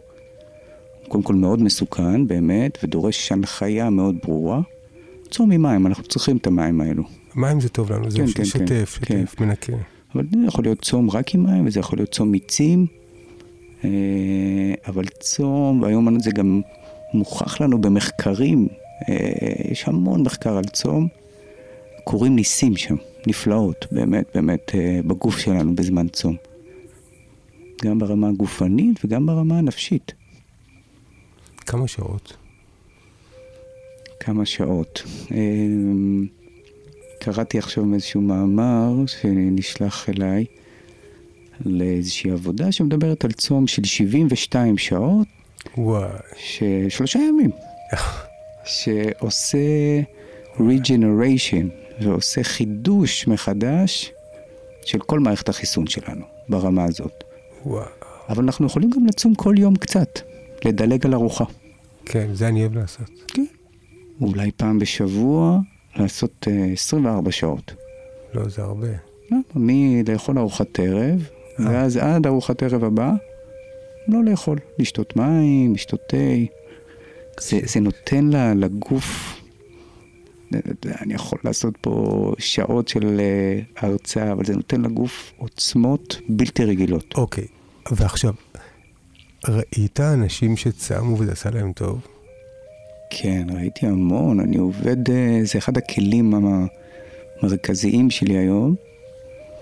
קודם 1.08 1.24
כל 1.24 1.34
מאוד 1.34 1.62
מסוכן 1.62 2.26
באמת, 2.26 2.78
ודורש 2.82 3.32
הנחיה 3.32 3.90
מאוד 3.90 4.16
ברורה. 4.24 4.60
צום 5.30 5.50
ממים, 5.50 5.86
אנחנו 5.86 6.04
צריכים 6.04 6.36
את 6.36 6.46
המים 6.46 6.80
האלו. 6.80 7.02
מים 7.34 7.60
זה 7.60 7.68
טוב 7.68 7.92
לנו, 7.92 8.10
זה 8.10 8.18
כן, 8.18 8.26
כן, 8.34 8.44
שוטף, 8.44 8.98
כן, 9.02 9.20
שוטף, 9.26 9.34
כן. 9.34 9.44
מנקה. 9.44 9.72
אבל 10.14 10.24
זה 10.32 10.46
יכול 10.46 10.64
להיות 10.64 10.82
צום 10.82 11.10
רק 11.10 11.34
עם 11.34 11.46
מים, 11.46 11.66
וזה 11.66 11.80
יכול 11.80 11.98
להיות 11.98 12.10
צום 12.10 12.30
מיצים. 12.30 12.86
אה, 13.84 14.74
אבל 14.86 15.04
צום, 15.06 15.82
והיום 15.82 16.20
זה 16.20 16.30
גם 16.30 16.60
מוכח 17.14 17.60
לנו 17.60 17.80
במחקרים, 17.80 18.68
אה, 19.08 19.14
יש 19.70 19.88
המון 19.88 20.22
מחקר 20.22 20.56
על 20.56 20.64
צום, 20.64 21.08
קורים 22.04 22.36
ניסים 22.36 22.76
שם, 22.76 22.96
נפלאות, 23.26 23.86
באמת, 23.92 24.24
באמת, 24.34 24.74
אה, 24.74 25.00
בגוף 25.06 25.38
שלנו 25.38 25.74
בזמן 25.74 26.08
צום. 26.08 26.36
גם 27.84 27.98
ברמה 27.98 28.28
הגופנית 28.28 29.04
וגם 29.04 29.26
ברמה 29.26 29.58
הנפשית. 29.58 30.12
כמה 31.56 31.88
שעות? 31.88 32.36
כמה 34.20 34.46
שעות. 34.46 35.02
קראתי 37.18 37.58
עכשיו 37.58 37.94
איזשהו 37.94 38.20
מאמר 38.20 39.06
שנשלח 39.06 40.08
אליי 40.08 40.44
לאיזושהי 41.66 42.30
עבודה 42.30 42.72
שמדברת 42.72 43.24
על 43.24 43.32
צום 43.32 43.66
של 43.66 43.84
72 43.84 44.78
שעות. 44.78 45.26
וואי. 45.78 46.08
שלושה 46.88 47.18
ימים. 47.18 47.50
שעושה 48.64 49.58
regeneration 50.56 51.66
ועושה 52.00 52.42
חידוש 52.42 53.28
מחדש 53.28 54.12
של 54.84 54.98
כל 54.98 55.20
מערכת 55.20 55.48
החיסון 55.48 55.86
שלנו 55.86 56.24
ברמה 56.48 56.84
הזאת. 56.84 57.24
וואו. 57.66 57.84
אבל 58.28 58.44
אנחנו 58.44 58.66
יכולים 58.66 58.90
גם 58.90 59.06
לצום 59.06 59.34
כל 59.34 59.54
יום 59.58 59.76
קצת, 59.76 60.20
לדלג 60.64 61.06
על 61.06 61.14
ארוחה. 61.14 61.44
כן, 62.04 62.28
זה 62.32 62.48
אני 62.48 62.60
אוהב 62.60 62.74
לעשות. 62.74 63.10
כן. 63.28 63.44
אולי 64.20 64.50
פעם 64.56 64.78
בשבוע 64.78 65.58
לעשות 65.96 66.46
uh, 66.48 66.50
אה, 66.50 66.72
24 66.72 67.32
שעות. 67.32 67.74
לא, 68.34 68.48
זה 68.48 68.62
הרבה. 68.62 68.88
לא, 69.30 69.38
מלאכול 69.54 70.38
ארוחת 70.38 70.78
ערב. 70.78 71.28
ואז 71.58 71.96
עד 71.96 72.26
ארוחת 72.26 72.62
ערב 72.62 72.84
הבאה, 72.84 73.12
לא 74.08 74.24
לאכול, 74.24 74.58
לשתות 74.78 75.16
מים, 75.16 75.74
לשתות 75.74 76.00
תה. 76.08 76.16
זה, 77.40 77.58
זה 77.64 77.80
נותן 77.80 78.24
לה, 78.24 78.54
לגוף, 78.54 79.40
אני 81.02 81.14
יכול 81.14 81.38
לעשות 81.44 81.74
פה 81.80 82.32
שעות 82.38 82.88
של 82.88 83.20
uh, 83.20 83.80
הרצאה, 83.84 84.32
אבל 84.32 84.44
זה 84.44 84.56
נותן 84.56 84.80
לגוף 84.82 85.32
עוצמות 85.36 86.16
בלתי 86.28 86.64
רגילות. 86.64 87.14
אוקיי, 87.14 87.46
ועכשיו, 87.92 88.32
ראית 89.48 90.00
אנשים 90.00 90.56
שצמו 90.56 91.18
וזה 91.18 91.32
עשה 91.32 91.50
להם 91.50 91.72
טוב? 91.72 92.06
כן, 93.10 93.46
ראיתי 93.50 93.86
המון, 93.86 94.40
אני 94.40 94.56
עובד, 94.56 95.10
אה, 95.10 95.40
זה 95.42 95.58
אחד 95.58 95.78
הכלים 95.78 96.34
המרכזיים 97.42 98.10
שלי 98.10 98.38
היום. 98.38 98.74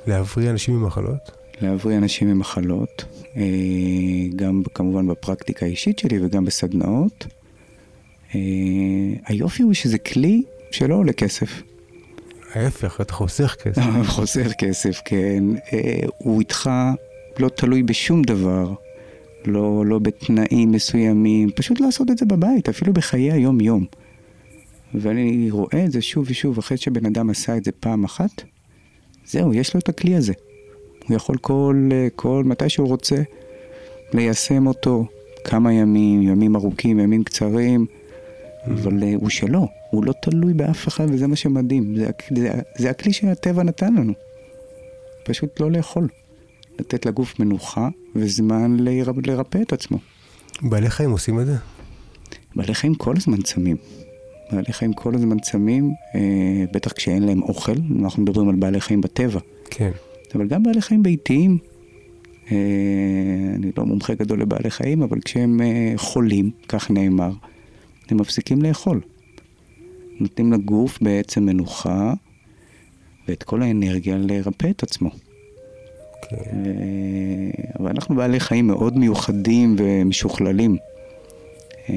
להבריא 0.07 0.51
אנשים 0.51 0.75
ממחלות? 0.75 1.42
להבריא 1.63 1.99
אנשים 1.99 2.29
ממחלות, 2.29 3.05
אה, 3.37 3.43
גם 4.37 4.63
כמובן 4.75 5.07
בפרקטיקה 5.07 5.67
האישית 5.67 5.99
שלי 5.99 6.19
וגם 6.25 6.45
בסדנאות. 6.45 7.27
אה, 8.35 8.41
היופי 9.27 9.63
הוא 9.63 9.75
שזה 9.75 9.99
כלי 9.99 10.43
שלא 10.71 10.95
עולה 10.95 11.13
כסף. 11.13 11.63
ההפך, 12.55 13.01
אתה 13.01 13.13
חוסך 13.13 13.57
כסף. 13.63 13.83
חוסך 14.07 14.53
כסף, 14.59 15.01
כן. 15.05 15.45
הוא 16.19 16.41
איתך 16.41 16.71
לא 17.39 17.49
תלוי 17.49 17.83
בשום 17.83 18.23
דבר. 18.23 18.75
לא, 19.47 19.87
לא 19.87 19.99
בתנאים 19.99 20.73
מסוימים, 20.73 21.51
פשוט 21.51 21.81
לעשות 21.81 22.11
את 22.11 22.19
זה 22.19 22.27
בבית, 22.27 22.69
אפילו 22.69 22.93
בחיי 22.93 23.33
היום-יום. 23.33 23.87
ואני 24.95 25.51
רואה 25.51 25.85
את 25.85 25.93
זה 25.93 26.03
שוב 26.03 26.27
ושוב, 26.29 26.59
אחרי 26.59 26.77
שבן 26.77 27.07
אדם 27.07 27.31
עשה 27.31 27.57
את 27.57 27.65
זה 27.65 27.73
פעם 27.73 28.05
אחת, 28.05 28.43
זהו, 29.27 29.55
יש 29.55 29.75
לו 29.75 29.81
את 29.81 29.89
הכלי 29.89 30.17
הזה. 30.17 30.33
הוא 31.09 31.17
יכול 31.17 31.37
כל, 31.37 31.89
כל, 32.17 32.43
מתי 32.47 32.69
שהוא 32.69 32.89
רוצה, 32.89 33.23
ליישם 34.13 34.67
אותו 34.67 35.07
כמה 35.45 35.73
ימים, 35.73 36.23
ימים 36.23 36.57
ארוכים, 36.57 37.01
ימים 37.01 37.25
קצרים, 37.25 37.87
אבל 38.67 39.03
uh, 39.03 39.07
הוא 39.21 39.31
שלו, 39.31 39.69
הוא 39.91 40.05
לא 40.05 40.13
תלוי 40.23 40.55
באף 40.55 40.89
אחד, 40.89 41.07
וזה 41.11 41.27
מה 41.27 41.37
שמדהים. 41.37 41.97
זה, 41.97 42.11
זה, 42.37 42.51
זה 42.79 42.91
הכלי 42.91 43.13
שהטבע 43.13 43.63
נתן 43.63 43.95
לנו. 43.95 44.13
פשוט 45.25 45.61
לא 45.61 45.71
לאכול. 45.71 46.09
לתת 46.79 47.07
לגוף 47.07 47.41
מנוחה 47.41 47.89
וזמן 48.17 48.77
לרפא 49.27 49.59
את 49.63 49.73
עצמו. 49.73 49.99
בעלי 50.63 50.91
חיים 50.91 51.11
עושים 51.11 51.41
את 51.41 51.47
זה? 51.47 51.57
בעלי 52.57 52.75
חיים 52.75 52.95
כל 52.95 53.15
הזמן 53.17 53.43
צמים. 53.43 53.77
בעלי 54.53 54.73
חיים 54.73 54.93
כל 54.93 55.15
הזמן 55.15 55.39
צמים, 55.39 55.93
אה, 56.15 56.65
בטח 56.73 56.93
כשאין 56.93 57.23
להם 57.23 57.43
אוכל, 57.43 57.73
אנחנו 58.01 58.23
מדברים 58.23 58.49
על 58.49 58.55
בעלי 58.55 58.81
חיים 58.81 59.01
בטבע. 59.01 59.41
כן. 59.71 59.91
אבל 60.35 60.47
גם 60.47 60.63
בעלי 60.63 60.83
חיים 60.83 61.03
ביתיים, 61.03 61.59
אה, 62.53 62.57
אני 63.55 63.71
לא 63.79 63.85
מומחה 63.85 64.15
גדול 64.15 64.41
לבעלי 64.41 64.71
חיים, 64.71 65.03
אבל 65.03 65.21
כשהם 65.21 65.61
אה, 65.61 65.93
חולים, 65.97 66.51
כך 66.69 66.91
נאמר, 66.91 67.31
הם 68.09 68.21
מפסיקים 68.21 68.63
לאכול. 68.63 69.01
נותנים 70.21 70.53
לגוף 70.53 70.99
בעצם 71.03 71.47
מנוחה 71.47 72.15
ואת 73.29 73.43
כל 73.43 73.63
האנרגיה 73.63 74.17
לרפא 74.19 74.67
את 74.71 74.83
עצמו. 74.83 75.11
כן. 76.23 76.37
אבל 77.81 77.91
אנחנו 77.91 78.15
בעלי 78.15 78.41
חיים 78.41 78.67
מאוד 78.67 78.99
מיוחדים 78.99 79.77
ומשוכללים. 79.79 80.77
אה, 81.89 81.95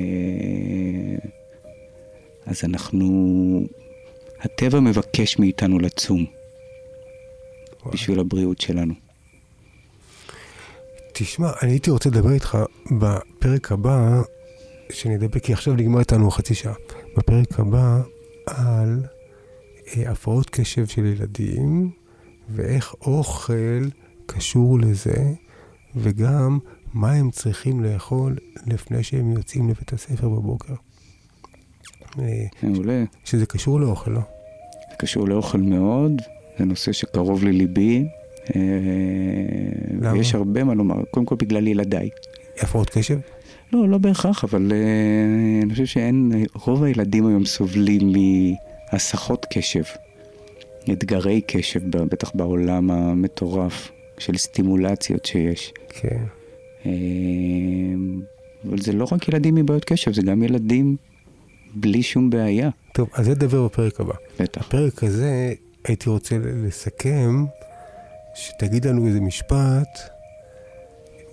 אז 2.46 2.62
אנחנו, 2.64 3.68
הטבע 4.42 4.80
מבקש 4.80 5.40
מאיתנו 5.40 5.80
לצום 5.80 6.26
בשביל 7.94 8.20
הבריאות 8.20 8.62
שלנו. 8.62 8.94
תשמע, 11.14 11.52
אני 11.62 11.72
הייתי 11.72 11.92
רוצה 11.92 12.10
לדבר 12.10 12.32
איתך 12.32 12.58
בפרק 13.00 13.72
הבא, 13.72 14.22
שנדבר, 14.92 15.40
כי 15.40 15.54
עכשיו 15.54 15.74
נגמר 15.74 16.00
איתנו 16.00 16.32
חצי 16.32 16.56
שעה, 16.56 16.74
בפרק 17.18 17.60
הבא 17.60 18.02
על 18.46 19.04
אה, 19.88 20.12
הפרעות 20.12 20.50
קשב 20.50 20.86
של 20.86 21.06
ילדים, 21.06 21.92
ואיך 22.50 22.94
אוכל 23.02 23.90
קשור 24.26 24.80
לזה, 24.80 25.34
וגם 25.96 26.60
מה 26.94 27.12
הם 27.12 27.32
צריכים 27.32 27.84
לאכול 27.84 28.36
לפני 28.68 29.04
שהם 29.04 29.32
יוצאים 29.32 29.70
לבית 29.70 29.94
הספר 29.94 30.30
בבוקר. 30.30 30.74
אה, 32.20 32.46
מעולה. 32.64 33.04
שזה 33.26 33.46
קשור 33.46 33.80
לאוכל, 33.80 34.12
לא? 34.12 34.22
זה 34.90 34.96
קשור 34.98 35.28
לאוכל 35.28 35.58
מאוד, 35.58 36.22
זה 36.60 36.66
נושא 36.66 36.92
שקרוב 36.92 37.44
לליבי. 37.44 38.06
אה, 38.56 38.62
למה? 40.02 40.14
ויש 40.14 40.36
הרבה 40.36 40.64
מה 40.64 40.74
לומר, 40.74 40.96
קודם 41.12 41.26
כל 41.26 41.36
בגלל 41.36 41.68
ילדיי. 41.68 42.10
הפרעות 42.60 42.90
קשב? 42.90 43.18
לא, 43.74 43.90
לא 43.90 43.98
בהכרח, 43.98 44.44
אבל 44.44 44.72
uh, 44.72 45.64
אני 45.64 45.72
חושב 45.72 45.86
שאין, 45.86 46.32
רוב 46.66 46.84
הילדים 46.84 47.28
היום 47.28 47.46
סובלים 47.46 48.14
מהסחות 48.92 49.46
קשב, 49.54 49.84
אתגרי 50.92 51.42
קשב, 51.48 51.90
בטח 51.90 52.32
בעולם 52.36 52.92
המטורף. 52.92 53.92
של 54.18 54.38
סטימולציות 54.38 55.26
שיש. 55.26 55.74
כן. 55.90 56.24
אמ, 56.86 58.22
אבל 58.68 58.78
זה 58.78 58.94
לא 58.94 59.08
רק 59.12 59.28
ילדים 59.28 59.56
מבעיות 59.56 59.86
קשב, 59.86 60.14
זה 60.14 60.22
גם 60.22 60.44
ילדים 60.44 60.96
בלי 61.76 62.04
שום 62.04 62.30
בעיה. 62.30 62.70
טוב, 62.94 63.10
אז 63.14 63.26
זה 63.26 63.32
נדבר 63.32 63.66
בפרק 63.66 64.00
הבא. 64.00 64.14
בטח. 64.40 64.68
בפרק 64.68 65.04
הזה 65.04 65.54
הייתי 65.88 66.10
רוצה 66.10 66.38
לסכם, 66.44 67.46
שתגיד 68.36 68.88
לנו 68.88 69.08
איזה 69.08 69.20
משפט 69.20 70.00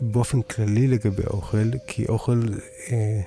באופן 0.00 0.42
כללי 0.42 0.86
לגבי 0.86 1.22
האוכל, 1.26 1.70
כי 1.86 2.06
אוכל 2.06 2.42
אה, 2.90 3.20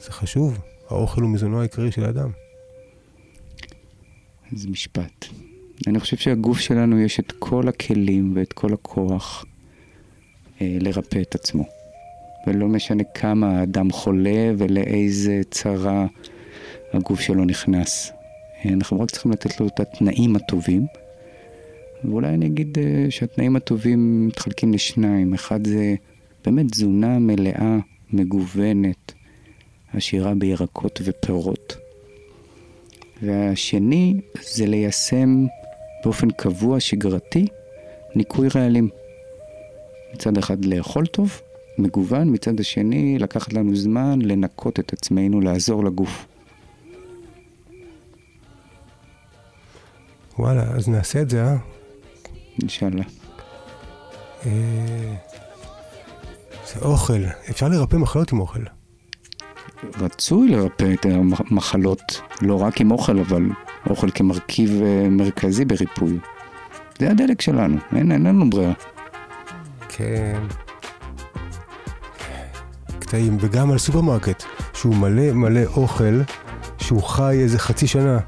זה 0.00 0.12
חשוב, 0.12 0.58
האוכל 0.88 1.22
הוא 1.22 1.30
מזונו 1.30 1.60
העיקרי 1.60 1.92
של 1.92 2.04
האדם. 2.04 2.30
איזה 4.52 4.68
משפט. 4.68 5.26
אני 5.86 6.00
חושב 6.00 6.16
שהגוף 6.16 6.58
שלנו 6.58 7.00
יש 7.00 7.20
את 7.20 7.32
כל 7.38 7.68
הכלים 7.68 8.32
ואת 8.36 8.52
כל 8.52 8.72
הכוח 8.72 9.44
אה, 10.60 10.76
לרפא 10.80 11.18
את 11.20 11.34
עצמו. 11.34 11.64
ולא 12.46 12.68
משנה 12.68 13.02
כמה 13.14 13.58
האדם 13.60 13.90
חולה 13.90 14.52
ולאיזה 14.58 15.40
צרה 15.50 16.06
הגוף 16.92 17.20
שלו 17.20 17.44
נכנס. 17.44 18.15
אה, 18.66 18.72
אנחנו 18.72 19.00
רק 19.00 19.10
צריכים 19.10 19.32
לתת 19.32 19.60
לו 19.60 19.66
את 19.66 19.80
התנאים 19.80 20.36
הטובים. 20.36 20.86
ואולי 22.04 22.28
אני 22.28 22.46
אגיד 22.46 22.78
אה, 22.78 23.06
שהתנאים 23.10 23.56
הטובים 23.56 24.26
מתחלקים 24.26 24.72
לשניים. 24.72 25.34
אחד 25.34 25.66
זה 25.66 25.94
באמת 26.44 26.72
תזונה 26.72 27.18
מלאה, 27.18 27.78
מגוונת, 28.12 29.12
עשירה 29.92 30.34
בירקות 30.34 31.00
ופירות. 31.04 31.76
והשני 33.22 34.20
זה 34.42 34.66
ליישם 34.66 35.46
באופן 36.04 36.30
קבוע, 36.30 36.80
שגרתי, 36.80 37.46
ניקוי 38.14 38.48
רעלים. 38.54 38.88
מצד 40.14 40.38
אחד 40.38 40.64
לאכול 40.64 41.06
טוב, 41.06 41.40
מגוון, 41.78 42.34
מצד 42.34 42.60
השני 42.60 43.18
לקחת 43.18 43.52
לנו 43.52 43.76
זמן 43.76 44.18
לנקות 44.22 44.80
את 44.80 44.92
עצמנו, 44.92 45.40
לעזור 45.40 45.84
לגוף. 45.84 46.26
וואלה, 50.38 50.62
אז 50.62 50.88
נעשה 50.88 51.22
את 51.22 51.30
זה, 51.30 51.44
אה? 51.44 51.56
אינשאללה. 52.62 53.02
אה, 54.46 55.14
זה 56.66 56.80
אוכל, 56.82 57.24
אפשר 57.50 57.68
לרפא 57.68 57.96
מחלות 57.96 58.32
עם 58.32 58.40
אוכל. 58.40 58.62
רצוי 59.98 60.48
לרפא 60.48 60.94
את 60.94 61.06
המחלות, 61.06 62.20
לא 62.42 62.62
רק 62.62 62.80
עם 62.80 62.90
אוכל, 62.90 63.18
אבל 63.18 63.42
אוכל 63.90 64.10
כמרכיב 64.14 64.82
אה, 64.82 65.08
מרכזי 65.08 65.64
בריפוי. 65.64 66.18
זה 66.98 67.10
הדלק 67.10 67.40
שלנו, 67.40 67.76
אין, 67.96 68.12
אין 68.12 68.26
לנו 68.26 68.50
ברירה. 68.50 68.72
כן. 69.88 70.40
קטעים, 72.98 73.36
וגם 73.40 73.70
על 73.70 73.78
סופרמרקט, 73.78 74.42
שהוא 74.74 74.96
מלא 74.96 75.32
מלא 75.32 75.64
אוכל, 75.64 76.20
שהוא 76.78 77.02
חי 77.02 77.38
איזה 77.42 77.58
חצי 77.58 77.86
שנה. 77.86 78.18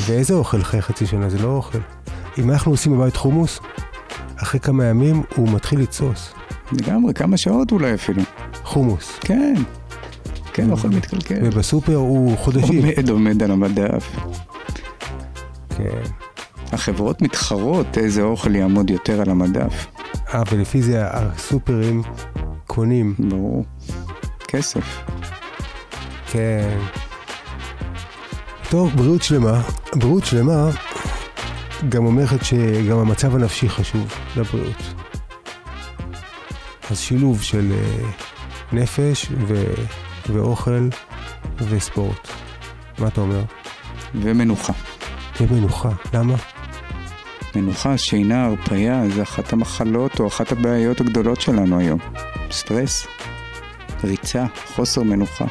ואיזה 0.00 0.34
אוכל 0.34 0.62
חי 0.62 0.82
חצי 0.82 1.06
שנה? 1.06 1.28
זה 1.28 1.38
לא 1.38 1.48
אוכל. 1.48 1.78
אם 2.38 2.50
אנחנו 2.50 2.70
עושים 2.70 2.98
בבית 2.98 3.16
חומוס, 3.16 3.60
אחרי 4.36 4.60
כמה 4.60 4.84
ימים 4.84 5.22
הוא 5.36 5.48
מתחיל 5.48 5.80
לתסוס. 5.80 6.32
לגמרי, 6.72 7.14
כמה 7.14 7.36
שעות 7.36 7.72
אולי 7.72 7.94
אפילו. 7.94 8.22
חומוס. 8.64 9.18
כן. 9.20 9.54
כן, 10.52 10.70
אוכל 10.70 10.88
מתקלקל. 10.88 11.38
ובסופר 11.42 11.94
הוא 11.94 12.36
חודשים. 12.38 12.84
עומד, 12.84 13.10
עומד 13.10 13.42
על 13.42 13.50
המדף. 13.50 14.16
כן. 15.76 16.02
החברות 16.72 17.22
מתחרות 17.22 17.98
איזה 17.98 18.22
אוכל 18.22 18.54
יעמוד 18.54 18.90
יותר 18.90 19.20
על 19.20 19.30
המדף. 19.30 19.86
אה, 20.34 20.42
ולפי 20.52 20.82
זה 20.82 20.98
הסופרים 21.00 22.02
קונים. 22.66 23.14
ברור. 23.18 23.64
כסף. 24.48 25.02
כן. 26.30 26.78
טוב, 28.76 28.96
בריאות 28.96 29.22
שלמה. 29.22 29.62
בריאות 29.94 30.24
שלמה 30.24 30.70
גם 31.88 32.06
אומרת 32.06 32.44
שגם 32.44 32.98
המצב 32.98 33.34
הנפשי 33.34 33.68
חשוב 33.68 34.14
לבריאות. 34.36 34.82
אז 36.90 36.98
שילוב 36.98 37.42
של 37.42 37.72
אה, 37.72 38.10
נפש 38.72 39.26
ו... 39.46 39.64
ואוכל 40.28 40.88
וספורט. 41.68 42.28
מה 42.98 43.08
אתה 43.08 43.20
אומר? 43.20 43.42
ומנוחה. 44.14 44.72
ומנוחה, 45.40 45.90
למה? 46.14 46.34
מנוחה, 47.54 47.98
שינה, 47.98 48.44
הרפייה, 48.44 49.02
זה 49.14 49.22
אחת 49.22 49.52
המחלות 49.52 50.20
או 50.20 50.26
אחת 50.26 50.52
הבעיות 50.52 51.00
הגדולות 51.00 51.40
שלנו 51.40 51.78
היום. 51.78 51.98
סטרס. 52.50 53.06
ריצה, 54.04 54.44
חוסר 54.74 55.02
מנוחה. 55.02 55.44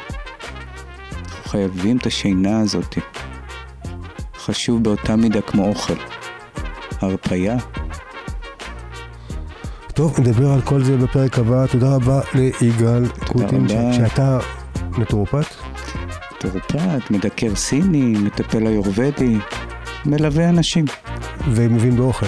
אנחנו 1.46 1.58
חייבים 1.58 1.96
את 1.96 2.06
השינה 2.06 2.60
הזאת. 2.60 2.98
חשוב 4.36 4.82
באותה 4.82 5.16
מידה 5.16 5.40
כמו 5.40 5.68
אוכל. 5.68 5.94
הרפייה. 7.00 7.56
טוב, 9.94 10.20
נדבר 10.20 10.52
על 10.52 10.60
כל 10.60 10.82
זה 10.82 10.96
בפרק 10.96 11.38
הבא. 11.38 11.66
תודה 11.66 11.94
רבה 11.94 12.20
ליגאל 12.34 13.08
קוטין, 13.26 13.68
שאתה 13.92 14.38
נטורופט. 14.98 15.54
נטורופט, 16.36 17.10
מדקר 17.10 17.54
סיני, 17.54 18.18
מטפל 18.18 18.66
היורבדי, 18.66 19.38
מלווה 20.06 20.48
אנשים. 20.48 20.84
ומבין 21.50 21.96
באוכל. 21.96 22.26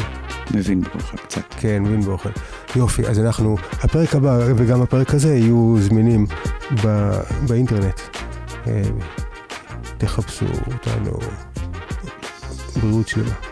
מבין 0.54 0.80
באוכל 0.80 1.16
קצת. 1.16 1.54
כן, 1.60 1.82
מבין 1.82 2.00
באוכל. 2.00 2.30
יופי, 2.76 3.06
אז 3.06 3.18
אנחנו, 3.18 3.56
הפרק 3.82 4.14
הבא 4.14 4.38
וגם 4.56 4.82
הפרק 4.82 5.14
הזה 5.14 5.34
יהיו 5.34 5.76
זמינים 5.78 6.26
ב, 6.84 7.10
באינטרנט. 7.46 8.17
אה, 8.66 8.82
תחפשו 9.98 10.46
אותנו. 10.66 11.18
בריאות 12.76 13.08
שלמה. 13.08 13.47